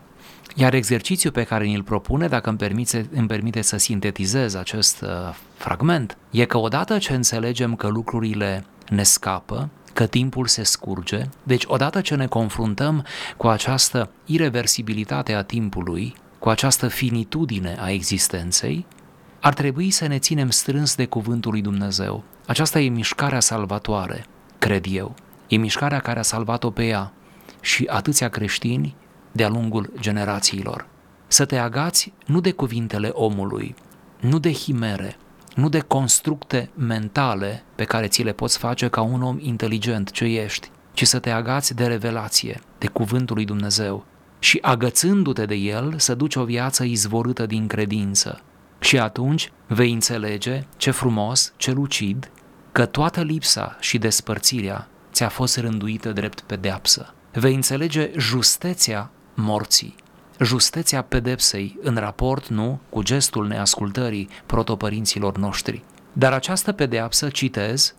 Iar 0.55 0.75
exercițiul 0.75 1.33
pe 1.33 1.43
care 1.43 1.65
ni-l 1.65 1.83
propune, 1.83 2.29
dacă 2.29 2.49
îmi 2.49 2.59
permite, 2.59 3.09
îmi 3.13 3.27
permite 3.27 3.61
să 3.61 3.77
sintetizez 3.77 4.55
acest 4.55 5.01
uh, 5.03 5.09
fragment, 5.57 6.17
e 6.31 6.45
că 6.45 6.59
odată 6.59 6.99
ce 6.99 7.15
înțelegem 7.15 7.75
că 7.75 7.89
lucrurile 7.89 8.65
ne 8.89 9.03
scapă, 9.03 9.69
că 9.93 10.07
timpul 10.07 10.47
se 10.47 10.63
scurge, 10.63 11.23
deci 11.43 11.65
odată 11.67 12.01
ce 12.01 12.15
ne 12.15 12.27
confruntăm 12.27 13.05
cu 13.37 13.47
această 13.47 14.11
irreversibilitate 14.25 15.33
a 15.35 15.43
timpului, 15.43 16.15
cu 16.39 16.49
această 16.49 16.89
finitudine 16.89 17.77
a 17.81 17.91
existenței, 17.91 18.87
ar 19.41 19.55
trebui 19.55 19.91
să 19.91 20.07
ne 20.07 20.19
ținem 20.19 20.51
strâns 20.51 20.95
de 20.95 21.07
cuvântul 21.07 21.51
lui 21.51 21.61
Dumnezeu. 21.61 22.25
Aceasta 22.47 22.81
e 22.81 22.89
mișcarea 22.89 23.41
salvatoare, 23.41 24.25
cred 24.59 24.85
eu. 24.89 25.15
E 25.49 25.57
mișcarea 25.57 25.99
care 25.99 26.19
a 26.19 26.23
salvat-o 26.23 26.71
pe 26.71 26.87
ea 26.87 27.13
și 27.61 27.87
atâția 27.91 28.29
creștini 28.29 28.97
de-a 29.33 29.49
lungul 29.49 29.93
generațiilor. 30.01 30.87
Să 31.27 31.45
te 31.45 31.57
agați 31.57 32.13
nu 32.27 32.41
de 32.41 32.53
cuvintele 32.53 33.09
omului, 33.09 33.75
nu 34.21 34.39
de 34.39 34.53
himere, 34.53 35.17
nu 35.55 35.69
de 35.69 35.79
constructe 35.79 36.71
mentale 36.75 37.65
pe 37.75 37.85
care 37.85 38.07
ți 38.07 38.23
le 38.23 38.33
poți 38.33 38.59
face 38.59 38.89
ca 38.89 39.01
un 39.01 39.23
om 39.23 39.37
inteligent 39.41 40.11
ce 40.11 40.25
ești, 40.25 40.71
ci 40.93 41.07
să 41.07 41.19
te 41.19 41.31
agați 41.31 41.75
de 41.75 41.87
revelație, 41.87 42.61
de 42.79 42.87
cuvântul 42.87 43.37
lui 43.37 43.45
Dumnezeu 43.45 44.05
și 44.39 44.59
agățându-te 44.63 45.47
de 45.47 45.55
el 45.55 45.95
să 45.99 46.15
duci 46.15 46.35
o 46.35 46.45
viață 46.45 46.85
izvorâtă 46.85 47.47
din 47.47 47.67
credință. 47.67 48.41
Și 48.81 48.99
atunci 48.99 49.53
vei 49.67 49.93
înțelege 49.93 50.65
ce 50.77 50.91
frumos, 50.91 51.53
ce 51.57 51.71
lucid, 51.71 52.31
că 52.73 52.87
toată 52.87 53.23
lipsa 53.23 53.77
și 53.81 53.99
despărțirea 53.99 54.89
ți-a 55.13 55.29
fost 55.29 55.59
rânduită 55.59 56.13
drept 56.13 56.41
pedeapsă. 56.41 57.15
Vei 57.33 57.55
înțelege 57.55 58.11
justețea 58.17 59.11
morții, 59.41 59.95
justeția 60.41 61.03
pedepsei 61.03 61.79
în 61.83 61.97
raport, 61.97 62.47
nu, 62.47 62.81
cu 62.89 63.03
gestul 63.03 63.47
neascultării 63.47 64.29
protopărinților 64.47 65.39
noștri. 65.39 65.83
Dar 66.13 66.33
această 66.33 66.73
pedeapsă, 66.73 67.29
citez, 67.29 67.95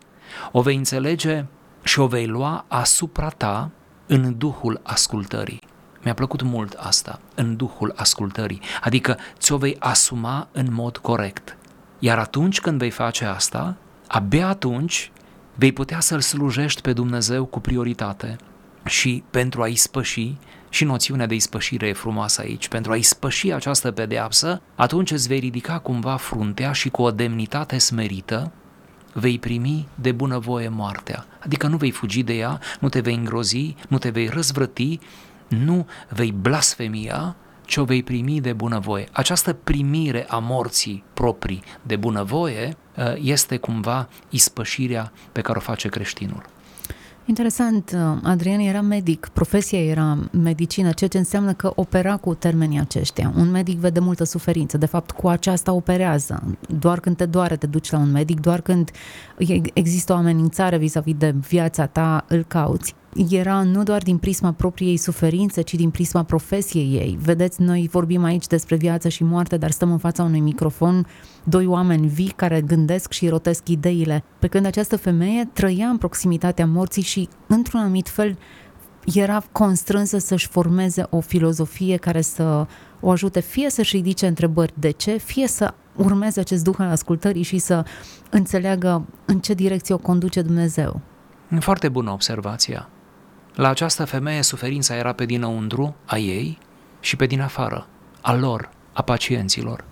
o 0.51 0.61
vei 0.61 0.75
înțelege 0.75 1.45
și 1.83 1.99
o 1.99 2.07
vei 2.07 2.27
lua 2.27 2.65
asupra 2.67 3.29
ta 3.29 3.69
în 4.07 4.37
duhul 4.37 4.79
ascultării. 4.83 5.61
Mi-a 6.03 6.13
plăcut 6.13 6.41
mult 6.41 6.73
asta, 6.73 7.19
în 7.35 7.55
duhul 7.55 7.93
ascultării, 7.95 8.61
adică 8.81 9.17
ți-o 9.37 9.57
vei 9.57 9.75
asuma 9.79 10.47
în 10.51 10.67
mod 10.71 10.97
corect. 10.97 11.57
Iar 11.99 12.19
atunci 12.19 12.61
când 12.61 12.77
vei 12.77 12.89
face 12.89 13.25
asta, 13.25 13.75
abia 14.07 14.47
atunci 14.47 15.11
vei 15.55 15.71
putea 15.71 15.99
să-L 15.99 16.19
slujești 16.19 16.81
pe 16.81 16.93
Dumnezeu 16.93 17.45
cu 17.45 17.59
prioritate 17.59 18.35
și 18.85 19.23
pentru 19.29 19.61
a 19.61 19.67
ispăși 19.67 20.35
și 20.71 20.83
noțiunea 20.83 21.25
de 21.25 21.35
ispășire 21.35 21.87
e 21.87 21.93
frumoasă 21.93 22.41
aici. 22.41 22.67
Pentru 22.67 22.91
a 22.91 22.95
ispăși 22.95 23.51
această 23.51 23.91
pedeapsă, 23.91 24.61
atunci 24.75 25.11
îți 25.11 25.27
vei 25.27 25.39
ridica 25.39 25.79
cumva 25.79 26.15
fruntea 26.15 26.71
și 26.71 26.89
cu 26.89 27.01
o 27.01 27.11
demnitate 27.11 27.77
smerită 27.77 28.51
vei 29.13 29.39
primi 29.39 29.87
de 29.95 30.11
bunăvoie 30.11 30.67
moartea. 30.69 31.25
Adică 31.39 31.67
nu 31.67 31.77
vei 31.77 31.91
fugi 31.91 32.23
de 32.23 32.33
ea, 32.33 32.59
nu 32.79 32.89
te 32.89 32.99
vei 32.99 33.15
îngrozi, 33.15 33.75
nu 33.87 33.97
te 33.97 34.09
vei 34.09 34.27
răzvrăti, 34.27 34.99
nu 35.47 35.87
vei 36.09 36.31
blasfemia, 36.31 37.35
ci 37.65 37.77
o 37.77 37.83
vei 37.83 38.03
primi 38.03 38.41
de 38.41 38.53
bunăvoie. 38.53 39.07
Această 39.11 39.53
primire 39.53 40.25
a 40.29 40.37
morții 40.37 41.03
proprii 41.13 41.63
de 41.81 41.95
bunăvoie 41.95 42.77
uh, 42.97 43.13
este 43.21 43.57
cumva 43.57 44.09
ispășirea 44.29 45.11
pe 45.31 45.41
care 45.41 45.57
o 45.57 45.61
face 45.61 45.87
creștinul. 45.87 46.45
Interesant, 47.25 47.91
uh, 47.91 48.19
Adrian 48.23 48.59
era 48.59 48.81
medic, 48.81 49.29
profesia 49.33 49.83
era 49.83 50.17
medicină, 50.31 50.91
ceea 50.91 51.09
ce 51.09 51.17
înseamnă 51.17 51.53
că 51.53 51.71
opera 51.75 52.17
cu 52.17 52.33
termenii 52.33 52.79
aceștia. 52.79 53.33
Un 53.35 53.51
medic 53.51 53.77
vede 53.77 53.99
multă 53.99 54.23
suferință, 54.23 54.77
de 54.77 54.85
fapt 54.85 55.11
cu 55.11 55.27
aceasta 55.27 55.73
operează. 55.73 56.43
Doar 56.79 56.99
când 56.99 57.17
te 57.17 57.25
doare 57.25 57.55
te 57.55 57.67
duci 57.67 57.91
la 57.91 57.97
un 57.97 58.11
medic, 58.11 58.39
doar 58.39 58.61
când 58.61 58.91
există 59.73 60.13
o 60.13 60.15
amenințare 60.15 60.77
vis-a-vis 60.77 61.15
de 61.17 61.35
viața 61.47 61.85
ta, 61.85 62.25
îl 62.27 62.43
cauți 62.43 62.95
era 63.29 63.63
nu 63.63 63.83
doar 63.83 64.01
din 64.01 64.17
prisma 64.17 64.51
propriei 64.51 64.97
suferințe, 64.97 65.61
ci 65.61 65.73
din 65.73 65.89
prisma 65.89 66.23
profesiei 66.23 66.93
ei. 66.93 67.17
Vedeți, 67.21 67.61
noi 67.61 67.87
vorbim 67.91 68.23
aici 68.23 68.47
despre 68.47 68.75
viață 68.75 69.09
și 69.09 69.23
moarte, 69.23 69.57
dar 69.57 69.71
stăm 69.71 69.91
în 69.91 69.97
fața 69.97 70.23
unui 70.23 70.39
microfon, 70.39 71.07
doi 71.43 71.65
oameni 71.65 72.07
vii 72.07 72.33
care 72.35 72.61
gândesc 72.61 73.11
și 73.11 73.27
rotesc 73.27 73.69
ideile. 73.69 74.23
Pe 74.39 74.47
când 74.47 74.65
această 74.65 74.97
femeie 74.97 75.49
trăia 75.53 75.87
în 75.87 75.97
proximitatea 75.97 76.65
morții 76.65 77.01
și, 77.01 77.29
într-un 77.47 77.79
anumit 77.79 78.09
fel, 78.09 78.37
era 79.05 79.43
constrânsă 79.51 80.17
să-și 80.17 80.47
formeze 80.47 81.05
o 81.09 81.19
filozofie 81.19 81.97
care 81.97 82.21
să 82.21 82.67
o 82.99 83.09
ajute 83.09 83.39
fie 83.39 83.69
să-și 83.69 83.95
ridice 83.95 84.27
întrebări 84.27 84.73
de 84.79 84.89
ce, 84.89 85.17
fie 85.17 85.47
să 85.47 85.73
urmeze 85.95 86.39
acest 86.39 86.63
duh 86.63 86.75
al 86.77 86.89
ascultării 86.89 87.43
și 87.43 87.57
să 87.57 87.85
înțeleagă 88.29 89.05
în 89.25 89.39
ce 89.39 89.53
direcție 89.53 89.93
o 89.93 89.97
conduce 89.97 90.41
Dumnezeu. 90.41 91.01
Foarte 91.59 91.89
bună 91.89 92.11
observația. 92.11 92.89
La 93.55 93.69
această 93.69 94.05
femeie 94.05 94.41
suferința 94.41 94.95
era 94.95 95.13
pe 95.13 95.25
dinăuntru 95.25 95.95
a 96.05 96.17
ei 96.17 96.57
și 96.99 97.15
pe 97.15 97.25
din 97.25 97.41
afară, 97.41 97.87
a 98.21 98.33
lor, 98.33 98.69
a 98.93 99.01
pacienților. 99.01 99.83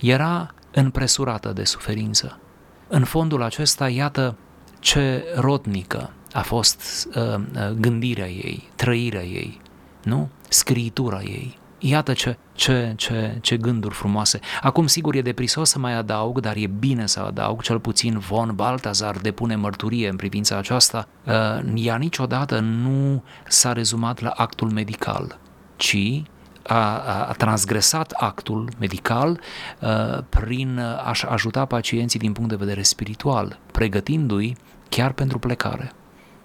Era 0.00 0.54
înpresurată 0.72 1.52
de 1.52 1.64
suferință. 1.64 2.40
În 2.88 3.04
fondul 3.04 3.42
acesta, 3.42 3.88
iată 3.88 4.36
ce 4.78 5.24
rodnică 5.36 6.10
a 6.32 6.42
fost 6.42 7.08
uh, 7.14 7.34
uh 7.34 7.70
gândirea 7.78 8.28
ei, 8.28 8.68
trăirea 8.74 9.24
ei, 9.24 9.60
nu? 10.02 10.28
Scriitura 10.48 11.22
ei. 11.22 11.58
Iată 11.88 12.12
ce, 12.12 12.36
ce, 12.52 12.92
ce, 12.96 13.38
ce 13.40 13.56
gânduri 13.56 13.94
frumoase. 13.94 14.40
Acum, 14.62 14.86
sigur, 14.86 15.14
e 15.14 15.22
deprisos 15.22 15.68
să 15.68 15.78
mai 15.78 15.94
adaug, 15.94 16.40
dar 16.40 16.56
e 16.56 16.66
bine 16.66 17.06
să 17.06 17.20
adaug, 17.20 17.62
cel 17.62 17.80
puțin 17.80 18.18
Von 18.18 18.52
Baltazar 18.54 19.16
depune 19.16 19.56
mărturie 19.56 20.08
în 20.08 20.16
privința 20.16 20.56
aceasta. 20.56 21.08
Uh, 21.24 21.32
ea 21.74 21.96
niciodată 21.96 22.58
nu 22.58 23.22
s-a 23.48 23.72
rezumat 23.72 24.20
la 24.20 24.28
actul 24.28 24.70
medical, 24.70 25.38
ci 25.76 26.22
a, 26.62 26.98
a 27.28 27.32
transgresat 27.32 28.10
actul 28.10 28.68
medical 28.78 29.40
uh, 29.80 30.18
prin 30.28 30.78
a 30.78 31.12
ajuta 31.28 31.64
pacienții 31.64 32.18
din 32.18 32.32
punct 32.32 32.50
de 32.50 32.56
vedere 32.56 32.82
spiritual, 32.82 33.58
pregătindu-i 33.72 34.56
chiar 34.88 35.12
pentru 35.12 35.38
plecare. 35.38 35.92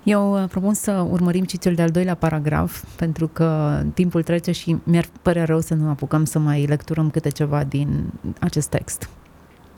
Eu 0.03 0.41
uh, 0.41 0.49
propun 0.49 0.73
să 0.73 0.91
urmărim 1.09 1.45
și 1.45 1.57
cel 1.57 1.75
de-al 1.75 1.89
doilea 1.89 2.15
paragraf, 2.15 2.83
pentru 2.95 3.27
că 3.27 3.81
timpul 3.93 4.23
trece 4.23 4.51
și 4.51 4.77
mi-ar 4.83 5.05
părea 5.21 5.45
rău 5.45 5.59
să 5.59 5.73
nu 5.73 5.89
apucăm 5.89 6.25
să 6.25 6.39
mai 6.39 6.65
lecturăm 6.65 7.09
câte 7.09 7.29
ceva 7.29 7.63
din 7.63 8.11
acest 8.39 8.69
text. 8.69 9.09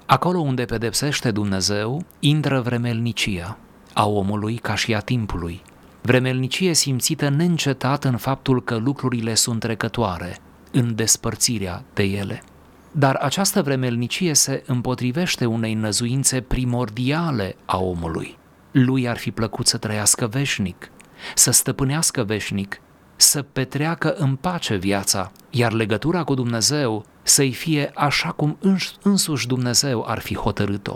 Acolo 0.06 0.40
unde 0.40 0.66
pedepsește 0.66 1.32
Dumnezeu, 1.32 2.04
intră 2.20 2.62
vremelnicia 2.62 3.58
a 3.94 4.08
omului 4.08 4.56
ca 4.56 4.76
și 4.76 4.94
a 4.94 5.00
timpului. 5.00 5.62
Vremelnicie 6.02 6.74
simțită 6.74 7.30
neîncetat 7.30 8.04
în 8.04 8.18
faptul 8.18 8.64
că 8.64 8.76
lucrurile 8.76 9.34
sunt 9.34 9.60
trecătoare, 9.60 10.38
în 10.72 10.96
despărțirea 10.96 11.84
de 11.94 12.04
ele. 12.04 12.44
Dar 12.92 13.16
această 13.16 13.62
vremelnicie 13.62 14.34
se 14.34 14.64
împotrivește 14.66 15.46
unei 15.46 15.74
năzuințe 15.74 16.42
primordiale 16.42 17.56
a 17.66 17.78
omului– 17.78 18.38
lui 18.74 19.10
ar 19.10 19.18
fi 19.18 19.32
plăcut 19.32 19.68
să 19.68 19.78
trăiască 19.78 20.28
veșnic, 20.28 20.92
să 21.36 21.52
stăpânească 21.52 22.24
veșnic, 22.24 22.82
să 23.16 23.42
petreacă 23.42 24.14
în 24.14 24.36
pace 24.36 24.76
viața, 24.76 25.32
iar 25.50 25.72
legătura 25.72 26.24
cu 26.24 26.34
Dumnezeu 26.34 27.06
să-i 27.24 27.54
fie 27.54 27.92
așa 27.96 28.32
cum 28.32 28.58
însuși 29.02 29.48
Dumnezeu 29.48 30.06
ar 30.08 30.20
fi 30.20 30.36
hotărât-o. 30.36 30.96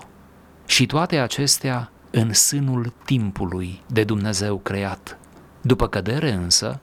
Și 0.65 0.85
toate 0.85 1.17
acestea 1.17 1.91
în 2.11 2.33
sânul 2.33 2.93
timpului 3.05 3.81
de 3.87 4.03
Dumnezeu 4.03 4.57
creat. 4.57 5.17
După 5.61 5.87
cădere 5.87 6.31
însă, 6.31 6.79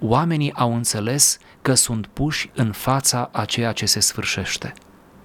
oamenii 0.00 0.54
au 0.54 0.74
înțeles 0.74 1.38
că 1.62 1.74
sunt 1.74 2.06
puși 2.06 2.50
în 2.54 2.72
fața 2.72 3.28
a 3.32 3.44
ceea 3.44 3.72
ce 3.72 3.86
se 3.86 4.00
sfârșește. 4.00 4.72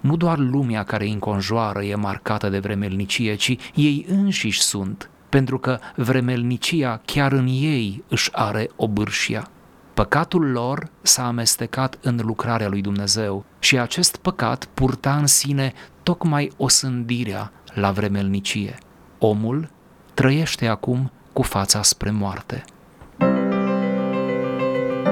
Nu 0.00 0.16
doar 0.16 0.38
lumea 0.38 0.82
care 0.82 1.04
îi 1.04 1.12
înconjoară 1.12 1.82
e 1.82 1.94
marcată 1.94 2.48
de 2.48 2.58
vremelnicie, 2.58 3.34
ci 3.34 3.56
ei 3.74 4.06
înșiși 4.08 4.62
sunt, 4.62 5.10
pentru 5.28 5.58
că 5.58 5.78
vremelnicia 5.96 7.00
chiar 7.04 7.32
în 7.32 7.46
ei 7.46 8.04
își 8.08 8.30
are 8.32 8.68
obârșia. 8.76 9.48
Păcatul 9.94 10.50
lor 10.50 10.90
s-a 11.02 11.26
amestecat 11.26 11.98
în 12.02 12.20
lucrarea 12.22 12.68
lui 12.68 12.80
Dumnezeu 12.80 13.44
și 13.58 13.78
acest 13.78 14.16
păcat 14.16 14.68
purta 14.74 15.16
în 15.16 15.26
sine 15.26 15.72
tocmai 16.02 16.52
osândirea 16.56 17.52
la 17.74 17.90
vremelnicie. 17.90 18.78
Omul 19.18 19.70
trăiește 20.14 20.66
acum 20.66 21.10
cu 21.32 21.42
fața 21.42 21.82
spre 21.82 22.10
moarte. 22.10 22.64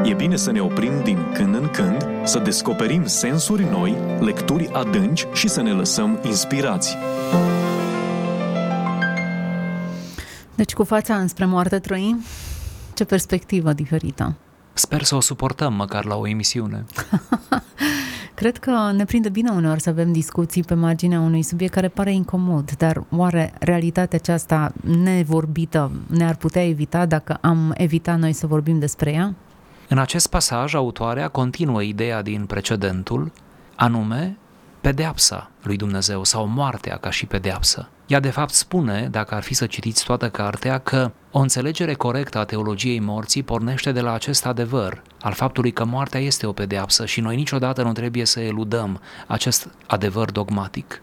E 0.05 0.15
bine 0.15 0.37
să 0.37 0.51
ne 0.51 0.61
oprim 0.61 1.03
din 1.03 1.19
când 1.33 1.55
în 1.55 1.69
când, 1.69 2.07
să 2.25 2.39
descoperim 2.39 3.07
sensuri 3.07 3.65
noi, 3.71 3.97
lecturi 4.21 4.69
adânci 4.73 5.27
și 5.33 5.49
să 5.49 5.63
ne 5.63 5.71
lăsăm 5.71 6.19
inspirați. 6.23 6.97
Deci 10.55 10.73
cu 10.73 10.85
fața 10.85 11.17
înspre 11.17 11.45
moarte 11.45 11.79
trăim? 11.79 12.23
Ce 12.95 13.05
perspectivă 13.05 13.73
diferită. 13.73 14.35
Sper 14.73 15.03
să 15.03 15.15
o 15.15 15.21
suportăm 15.21 15.75
măcar 15.75 16.05
la 16.05 16.17
o 16.17 16.29
emisiune. 16.29 16.85
Cred 18.35 18.57
că 18.57 18.93
ne 18.97 19.05
prinde 19.05 19.29
bine 19.29 19.51
uneori 19.51 19.81
să 19.81 19.89
avem 19.89 20.13
discuții 20.13 20.63
pe 20.63 20.75
marginea 20.75 21.21
unui 21.21 21.43
subiect 21.43 21.73
care 21.73 21.89
pare 21.89 22.13
incomod, 22.13 22.71
dar 22.71 23.05
oare 23.11 23.55
realitatea 23.59 24.19
aceasta 24.23 24.73
nevorbită 24.81 25.91
ne-ar 26.07 26.37
putea 26.37 26.67
evita 26.69 27.07
dacă 27.07 27.39
am 27.41 27.75
evita 27.77 28.17
noi 28.17 28.33
să 28.33 28.47
vorbim 28.47 28.79
despre 28.79 29.13
ea? 29.13 29.35
În 29.89 29.99
acest 29.99 30.27
pasaj, 30.27 30.75
autoarea 30.75 31.29
continuă 31.29 31.83
ideea 31.83 32.23
din 32.23 32.47
precedentul, 32.47 33.33
anume 33.75 34.37
pedeapsa 34.81 35.51
lui 35.63 35.77
Dumnezeu 35.77 36.25
sau 36.25 36.47
moartea 36.47 36.97
ca 36.97 37.11
și 37.11 37.27
pedeapsă. 37.27 37.89
Ea 38.07 38.21
de 38.21 38.31
fapt 38.31 38.53
spune, 38.53 39.09
dacă 39.11 39.35
ar 39.35 39.43
fi 39.43 39.55
să 39.55 39.67
citiți 39.67 40.05
toată 40.05 40.29
cartea, 40.29 40.79
că 40.79 41.11
o 41.31 41.39
înțelegere 41.39 41.95
corectă 41.95 42.39
a 42.39 42.45
teologiei 42.45 43.01
morții 43.01 43.43
pornește 43.43 43.93
de 43.93 44.01
la 44.01 44.13
acest 44.13 44.47
adevăr, 44.47 45.03
al 45.21 45.33
faptului 45.33 45.73
că 45.73 45.85
moartea 45.85 46.21
este 46.21 46.47
o 46.47 46.53
pedeapsă 46.53 47.07
și 47.07 47.21
noi 47.21 47.37
niciodată 47.37 47.83
nu 47.83 47.93
trebuie 47.93 48.25
să 48.25 48.41
eludăm 48.41 49.01
acest 49.27 49.69
adevăr 49.87 50.31
dogmatic. 50.31 51.03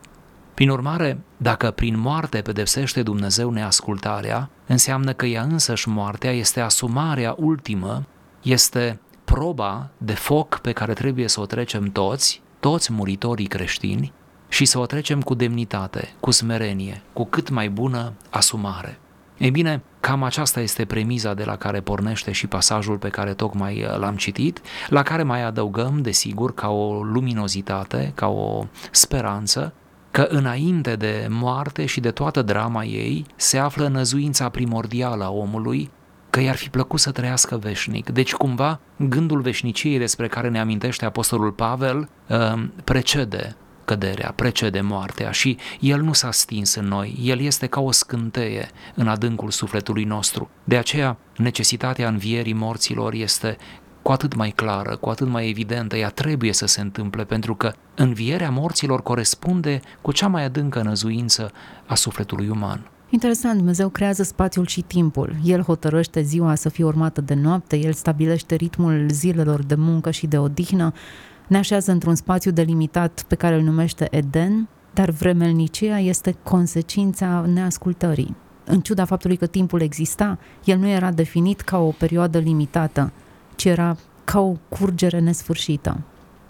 Prin 0.54 0.70
urmare, 0.70 1.20
dacă 1.38 1.72
prin 1.72 2.00
moarte 2.00 2.42
pedepsește 2.42 3.04
Dumnezeu 3.04 3.50
neascultarea, 3.50 4.50
înseamnă 4.68 5.14
că 5.14 5.26
ea 5.26 5.42
însăși 5.42 5.90
moartea 5.90 6.32
este 6.32 6.60
asumarea 6.60 7.36
ultimă, 7.38 8.06
este 8.42 9.00
proba 9.24 9.90
de 9.98 10.14
foc 10.14 10.60
pe 10.60 10.72
care 10.72 10.94
trebuie 10.94 11.28
să 11.28 11.40
o 11.40 11.46
trecem 11.46 11.92
toți, 11.92 12.42
toți 12.60 12.94
muritorii 12.94 13.48
creștini, 13.48 14.14
și 14.52 14.66
să 14.66 14.80
o 14.80 14.86
trecem 14.86 15.22
cu 15.22 15.34
demnitate, 15.34 16.14
cu 16.20 16.32
smerenie, 16.32 17.02
cu 17.14 17.26
cât 17.26 17.50
mai 17.50 17.70
bună 17.70 18.14
asumare. 18.30 19.00
Ei 19.38 19.52
bine, 19.52 19.84
cam 20.00 20.24
aceasta 20.24 20.60
este 20.60 20.86
premiza 20.86 21.34
de 21.34 21.44
la 21.44 21.56
care 21.56 21.82
pornește 21.82 22.32
și 22.32 22.48
pasajul 22.48 22.98
pe 22.98 23.10
care 23.10 23.34
tocmai 23.34 23.84
uh, 23.84 23.98
l-am 23.98 24.16
citit, 24.16 24.62
la 24.88 25.04
care 25.04 25.24
mai 25.24 25.44
adăugăm, 25.44 26.02
desigur, 26.02 26.54
ca 26.54 26.70
o 26.70 27.04
luminozitate, 27.04 28.12
ca 28.16 28.28
o 28.28 28.66
speranță, 28.92 29.74
că 30.12 30.22
înainte 30.22 30.96
de 30.96 31.28
moarte 31.30 31.86
și 31.86 32.00
de 32.00 32.12
toată 32.12 32.42
drama 32.42 32.84
ei 32.84 33.26
se 33.36 33.58
află 33.58 33.88
năzuința 33.88 34.50
primordială 34.50 35.24
a 35.24 35.30
omului, 35.30 35.90
că 36.32 36.40
i-ar 36.40 36.56
fi 36.56 36.70
plăcut 36.70 37.00
să 37.00 37.12
trăiască 37.12 37.58
veșnic. 37.58 38.10
Deci, 38.10 38.34
cumva, 38.34 38.80
gândul 38.96 39.42
veșniciei 39.42 39.98
despre 39.98 40.28
care 40.28 40.50
ne 40.50 40.60
amintește 40.60 41.06
Apostolul 41.06 41.52
Pavel 41.52 42.10
uh, 42.28 42.64
precede 42.84 43.56
căderea, 43.86 44.34
precede 44.36 44.82
moartea 44.82 45.32
și 45.32 45.58
el 45.80 46.02
nu 46.02 46.14
s-a 46.14 46.32
stins 46.32 46.76
în 46.76 46.88
noi, 46.88 47.20
el 47.22 47.40
este 47.40 47.68
ca 47.68 47.82
o 47.82 47.92
scânteie 47.92 48.70
în 48.96 49.08
adâncul 49.08 49.50
sufletului 49.50 50.04
nostru. 50.04 50.50
De 50.64 50.78
aceea, 50.78 51.18
necesitatea 51.38 52.08
învierii 52.08 52.54
morților 52.54 53.14
este 53.14 53.58
cu 54.02 54.12
atât 54.12 54.36
mai 54.36 54.50
clară, 54.50 54.96
cu 54.96 55.10
atât 55.10 55.28
mai 55.28 55.50
evidentă, 55.50 55.96
ea 55.96 56.10
trebuie 56.10 56.54
să 56.54 56.66
se 56.66 56.82
întâmple, 56.82 57.24
pentru 57.24 57.56
că 57.56 57.74
învierea 57.96 58.50
morților 58.50 59.02
corespunde 59.02 59.80
cu 60.02 60.12
cea 60.12 60.28
mai 60.28 60.44
adâncă 60.44 60.82
năzuință 60.82 61.52
a 61.86 61.96
sufletului 61.96 62.50
uman. 62.50 62.90
Interesant, 63.14 63.58
Dumnezeu 63.58 63.90
creează 63.90 64.24
spațiul 64.24 64.66
și 64.66 64.82
timpul. 64.82 65.36
El 65.44 65.62
hotărăște 65.62 66.22
ziua 66.22 66.56
să 66.56 66.70
fie 66.70 66.84
urmată 66.84 67.22
de 67.22 67.34
noapte, 67.34 67.78
El 67.78 67.94
stabilește 67.94 68.56
ritmul 68.56 69.08
zilelor 69.10 69.64
de 69.64 69.76
muncă 69.76 70.12
și 70.12 70.28
de 70.28 70.38
odihnă, 70.38 70.94
ne 71.48 71.58
așează 71.58 71.92
într-un 71.92 72.16
spațiu 72.16 72.52
delimitat 72.52 73.24
pe 73.28 73.36
care 73.36 73.56
îl 73.56 73.62
numește 73.62 74.08
Eden, 74.12 74.68
dar 74.94 75.10
vremelnicia 75.10 76.00
este 76.00 76.36
consecința 76.44 77.46
neascultării. 77.54 78.36
În 78.66 78.82
ciuda 78.82 79.06
faptului 79.06 79.36
că 79.38 79.46
timpul 79.46 79.82
exista, 79.82 80.40
el 80.64 80.78
nu 80.78 80.88
era 80.88 81.12
definit 81.12 81.62
ca 81.62 81.78
o 81.78 81.90
perioadă 81.90 82.38
limitată, 82.38 83.12
ci 83.56 83.66
era 83.66 83.98
ca 84.24 84.40
o 84.40 84.56
curgere 84.70 85.20
nesfârșită. 85.20 86.00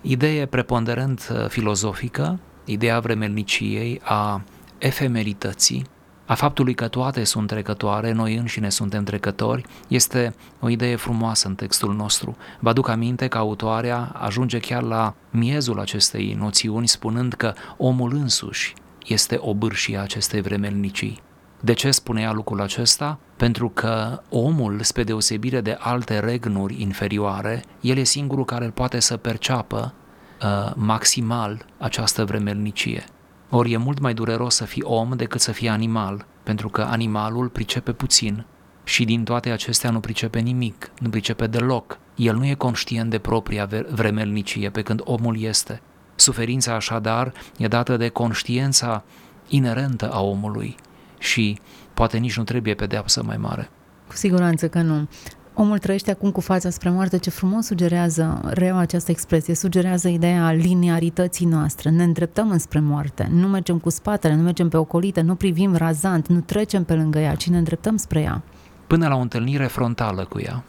Idee 0.01 0.45
preponderent 0.45 1.29
uh, 1.31 1.47
filozofică, 1.47 2.39
ideea 2.65 2.99
vremelniciei, 2.99 4.01
a 4.03 4.43
efemerității, 4.77 5.85
a 6.31 6.35
faptului 6.35 6.73
că 6.73 6.87
toate 6.87 7.23
sunt 7.23 7.47
trecătoare, 7.47 8.11
noi 8.11 8.35
înșine 8.35 8.69
suntem 8.69 9.03
trecători, 9.03 9.65
este 9.87 10.35
o 10.59 10.69
idee 10.69 10.95
frumoasă 10.95 11.47
în 11.47 11.55
textul 11.55 11.93
nostru. 11.93 12.37
Vă 12.59 12.69
aduc 12.69 12.87
aminte 12.87 13.27
că 13.27 13.37
autoarea 13.37 14.11
ajunge 14.19 14.59
chiar 14.59 14.81
la 14.81 15.13
miezul 15.29 15.79
acestei 15.79 16.35
noțiuni 16.39 16.87
spunând 16.87 17.33
că 17.33 17.53
omul 17.77 18.13
însuși 18.13 18.73
este 19.07 19.37
obârșia 19.39 20.01
acestei 20.01 20.41
vremelnicii. 20.41 21.21
De 21.59 21.73
ce 21.73 21.91
spunea 21.91 22.31
lucrul 22.31 22.61
acesta? 22.61 23.19
Pentru 23.37 23.69
că 23.69 24.21
omul, 24.29 24.79
spre 24.81 25.03
deosebire 25.03 25.61
de 25.61 25.77
alte 25.79 26.19
regnuri 26.19 26.81
inferioare, 26.81 27.63
el 27.81 27.97
e 27.97 28.03
singurul 28.03 28.45
care 28.45 28.65
poate 28.65 28.99
să 28.99 29.17
perceapă 29.17 29.93
uh, 30.41 30.71
maximal 30.75 31.65
această 31.77 32.25
vremelnicie. 32.25 33.03
Ori 33.53 33.71
e 33.71 33.77
mult 33.77 33.99
mai 33.99 34.13
dureros 34.13 34.55
să 34.55 34.65
fii 34.65 34.81
om 34.81 35.13
decât 35.15 35.41
să 35.41 35.51
fii 35.51 35.69
animal, 35.69 36.25
pentru 36.43 36.69
că 36.69 36.81
animalul 36.81 37.49
pricepe 37.49 37.91
puțin 37.91 38.45
și 38.83 39.05
din 39.05 39.23
toate 39.23 39.49
acestea 39.49 39.89
nu 39.89 39.99
pricepe 39.99 40.39
nimic, 40.39 40.91
nu 40.99 41.09
pricepe 41.09 41.47
deloc. 41.47 41.99
El 42.15 42.35
nu 42.35 42.45
e 42.45 42.53
conștient 42.53 43.09
de 43.09 43.19
propria 43.19 43.69
vremelnicie, 43.89 44.69
pe 44.69 44.81
când 44.81 45.01
omul 45.03 45.41
este. 45.41 45.81
Suferința 46.15 46.73
așadar 46.73 47.33
e 47.57 47.67
dată 47.67 47.97
de 47.97 48.09
conștiența 48.09 49.03
inerentă 49.47 50.11
a 50.11 50.21
omului 50.21 50.75
și 51.17 51.59
poate 51.93 52.17
nici 52.17 52.37
nu 52.37 52.43
trebuie 52.43 52.73
pedeapsă 52.73 53.23
mai 53.23 53.37
mare. 53.37 53.69
Cu 54.07 54.15
siguranță 54.15 54.67
că 54.69 54.81
nu. 54.81 55.07
Omul 55.61 55.77
trăiește 55.77 56.11
acum 56.11 56.31
cu 56.31 56.41
fața 56.41 56.69
spre 56.69 56.89
moarte, 56.89 57.17
ce 57.17 57.29
frumos 57.29 57.65
sugerează 57.65 58.41
reu 58.43 58.77
această 58.77 59.11
expresie, 59.11 59.55
sugerează 59.55 60.07
ideea 60.07 60.51
linearității 60.51 61.45
noastre, 61.45 61.89
ne 61.89 62.03
îndreptăm 62.03 62.49
înspre 62.49 62.79
moarte, 62.79 63.27
nu 63.31 63.47
mergem 63.47 63.77
cu 63.77 63.89
spatele, 63.89 64.35
nu 64.35 64.41
mergem 64.41 64.69
pe 64.69 64.77
ocolite, 64.77 65.21
nu 65.21 65.35
privim 65.35 65.75
razant, 65.75 66.27
nu 66.27 66.39
trecem 66.39 66.83
pe 66.83 66.93
lângă 66.93 67.19
ea, 67.19 67.35
ci 67.35 67.49
ne 67.49 67.57
îndreptăm 67.57 67.97
spre 67.97 68.21
ea. 68.21 68.43
Până 68.87 69.07
la 69.07 69.15
o 69.15 69.19
întâlnire 69.19 69.65
frontală 69.65 70.25
cu 70.29 70.39
ea. 70.39 70.63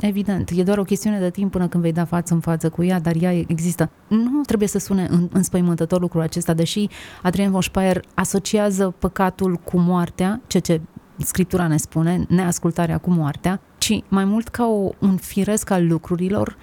Evident, 0.00 0.50
e 0.54 0.62
doar 0.62 0.78
o 0.78 0.84
chestiune 0.84 1.18
de 1.18 1.30
timp 1.30 1.50
până 1.50 1.68
când 1.68 1.82
vei 1.82 1.92
da 1.92 2.04
față 2.04 2.34
în 2.34 2.40
față 2.40 2.68
cu 2.68 2.82
ea, 2.82 3.00
dar 3.00 3.14
ea 3.20 3.32
există. 3.32 3.90
Nu 4.08 4.40
trebuie 4.40 4.68
să 4.68 4.78
sune 4.78 5.06
în, 5.10 5.28
înspăimântător 5.32 6.00
lucrul 6.00 6.20
acesta, 6.20 6.54
deși 6.54 6.88
Adrian 7.22 7.50
von 7.50 7.60
Speyer 7.60 8.00
asociază 8.14 8.94
păcatul 8.98 9.60
cu 9.64 9.78
moartea, 9.78 10.40
ceea 10.46 10.62
ce 10.62 10.80
Scriptura 11.18 11.66
ne 11.66 11.76
spune, 11.76 12.24
neascultarea 12.28 12.98
cu 12.98 13.10
moartea, 13.10 13.60
ci 13.78 14.00
mai 14.08 14.24
mult 14.24 14.48
ca 14.48 14.66
o, 14.66 14.90
un 14.98 15.16
firesc 15.16 15.70
al 15.70 15.86
lucrurilor, 15.86 16.56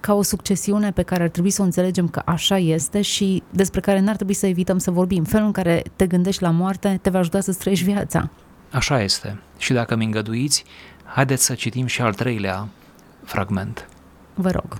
ca 0.00 0.14
o 0.14 0.22
succesiune 0.22 0.92
pe 0.92 1.02
care 1.02 1.22
ar 1.22 1.28
trebui 1.28 1.50
să 1.50 1.62
o 1.62 1.64
înțelegem 1.64 2.08
că 2.08 2.22
așa 2.24 2.58
este 2.58 3.02
și 3.02 3.42
despre 3.50 3.80
care 3.80 4.00
n-ar 4.00 4.14
trebui 4.14 4.34
să 4.34 4.46
evităm 4.46 4.78
să 4.78 4.90
vorbim. 4.90 5.24
Felul 5.24 5.46
în 5.46 5.52
care 5.52 5.82
te 5.96 6.06
gândești 6.06 6.42
la 6.42 6.50
moarte 6.50 6.98
te 7.02 7.10
va 7.10 7.18
ajuta 7.18 7.40
să 7.40 7.54
trăiești 7.54 7.84
viața. 7.84 8.30
Așa 8.70 9.02
este. 9.02 9.38
Și 9.58 9.72
dacă 9.72 9.96
mi 9.96 10.04
îngăduiți, 10.04 10.64
haideți 11.04 11.44
să 11.44 11.54
citim 11.54 11.86
și 11.86 12.02
al 12.02 12.14
treilea 12.14 12.68
fragment. 13.24 13.88
Vă 14.34 14.50
rog. 14.50 14.78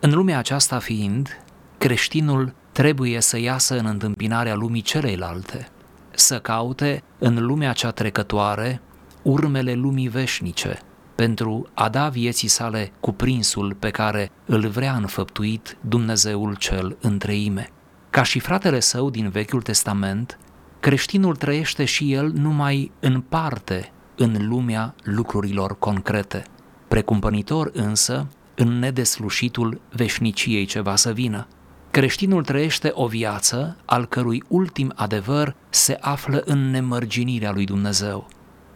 În 0.00 0.10
lumea 0.10 0.38
aceasta 0.38 0.78
fiind, 0.78 1.42
creștinul 1.78 2.54
trebuie 2.72 3.20
să 3.20 3.38
iasă 3.38 3.78
în 3.78 3.86
întâmpinarea 3.86 4.54
lumii 4.54 4.80
celeilalte, 4.80 5.68
să 6.10 6.38
caute 6.38 7.02
în 7.18 7.44
lumea 7.44 7.72
cea 7.72 7.90
trecătoare 7.90 8.80
urmele 9.22 9.72
lumii 9.72 10.08
veșnice, 10.08 10.78
pentru 11.14 11.68
a 11.74 11.88
da 11.88 12.08
vieții 12.08 12.48
sale 12.48 12.92
cuprinsul 13.00 13.76
pe 13.78 13.90
care 13.90 14.30
îl 14.46 14.68
vrea 14.68 14.94
înfăptuit 14.94 15.76
Dumnezeul 15.80 16.54
cel 16.54 16.96
întreime. 17.00 17.68
Ca 18.10 18.22
și 18.22 18.38
fratele 18.38 18.80
său 18.80 19.10
din 19.10 19.28
Vechiul 19.28 19.62
Testament, 19.62 20.38
creștinul 20.80 21.36
trăiește 21.36 21.84
și 21.84 22.12
el 22.12 22.30
numai 22.30 22.90
în 23.00 23.20
parte 23.20 23.92
în 24.16 24.48
lumea 24.48 24.94
lucrurilor 25.02 25.78
concrete, 25.78 26.44
precumpănitor 26.88 27.70
însă 27.72 28.26
în 28.54 28.78
nedeslușitul 28.78 29.80
veșniciei 29.92 30.64
ce 30.64 30.80
va 30.80 30.96
să 30.96 31.12
vină. 31.12 31.46
Creștinul 31.90 32.44
trăiește 32.44 32.90
o 32.94 33.06
viață 33.06 33.76
al 33.84 34.06
cărui 34.06 34.42
ultim 34.48 34.92
adevăr 34.94 35.56
se 35.70 35.96
află 36.00 36.42
în 36.44 36.70
nemărginirea 36.70 37.52
lui 37.52 37.64
Dumnezeu. 37.64 38.28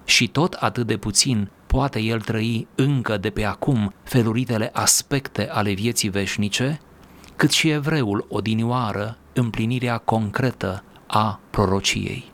Și 0.04 0.28
tot 0.28 0.52
atât 0.52 0.86
de 0.86 0.96
puțin 0.96 1.50
poate 1.66 2.00
el 2.00 2.20
trăi 2.20 2.66
încă 2.74 3.16
de 3.16 3.30
pe 3.30 3.44
acum 3.44 3.92
feluritele 4.02 4.70
aspecte 4.72 5.48
ale 5.50 5.72
vieții 5.72 6.08
veșnice, 6.08 6.80
cât 7.36 7.50
și 7.50 7.70
evreul 7.70 8.26
odinioară 8.28 9.16
împlinirea 9.32 9.98
concretă 9.98 10.84
a 11.06 11.40
prorociei. 11.50 12.32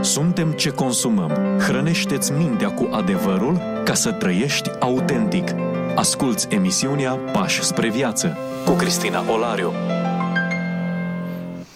Suntem 0.00 0.52
ce 0.52 0.70
consumăm. 0.70 1.30
Hrănește-ți 1.58 2.32
mintea 2.32 2.70
cu 2.70 2.88
adevărul 2.92 3.60
ca 3.84 3.94
să 3.94 4.12
trăiești 4.12 4.70
autentic. 4.78 5.48
Asculți 5.94 6.46
emisiunea 6.50 7.12
Pași 7.12 7.62
spre 7.62 7.90
viață 7.90 8.36
cu 8.64 8.72
Cristina 8.72 9.32
Olariu. 9.32 9.72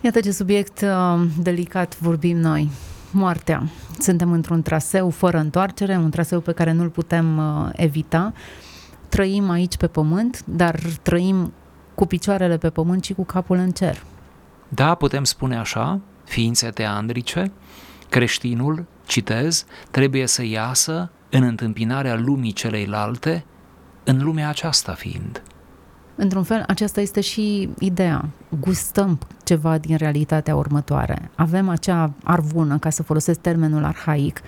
Iată 0.02 0.20
ce 0.20 0.30
subiect 0.30 0.80
uh, 0.80 1.26
delicat 1.38 1.98
vorbim 1.98 2.36
noi. 2.36 2.68
Moartea. 3.10 3.68
Suntem 3.98 4.32
într-un 4.32 4.62
traseu 4.62 5.10
fără 5.10 5.38
întoarcere, 5.38 5.96
un 5.96 6.10
traseu 6.10 6.40
pe 6.40 6.52
care 6.52 6.72
nu-l 6.72 6.88
putem 6.88 7.38
uh, 7.38 7.68
evita. 7.72 8.32
Trăim 9.08 9.50
aici 9.50 9.76
pe 9.76 9.86
pământ, 9.86 10.44
dar 10.44 10.80
trăim 11.02 11.52
cu 11.94 12.06
picioarele 12.06 12.56
pe 12.56 12.70
pământ 12.70 13.04
și 13.04 13.12
cu 13.12 13.24
capul 13.24 13.56
în 13.56 13.70
cer. 13.70 14.02
Da, 14.68 14.94
putem 14.94 15.24
spune 15.24 15.56
așa, 15.56 16.00
ființe 16.24 16.68
teandrice, 16.68 17.52
creștinul, 18.08 18.84
citez, 19.06 19.64
trebuie 19.90 20.26
să 20.26 20.44
iasă 20.44 21.10
în 21.30 21.42
întâmpinarea 21.42 22.14
lumii 22.14 22.52
celeilalte, 22.52 23.44
în 24.04 24.22
lumea 24.22 24.48
aceasta 24.48 24.92
fiind. 24.92 25.42
Într-un 26.20 26.42
fel, 26.42 26.64
aceasta 26.66 27.00
este 27.00 27.20
și 27.20 27.68
ideea. 27.78 28.28
Gustăm 28.60 29.18
ceva 29.44 29.78
din 29.78 29.96
realitatea 29.96 30.56
următoare. 30.56 31.30
Avem 31.34 31.68
acea 31.68 32.12
arvună, 32.24 32.78
ca 32.78 32.90
să 32.90 33.02
folosesc 33.02 33.40
termenul 33.40 33.84
arhaic, 33.84 34.40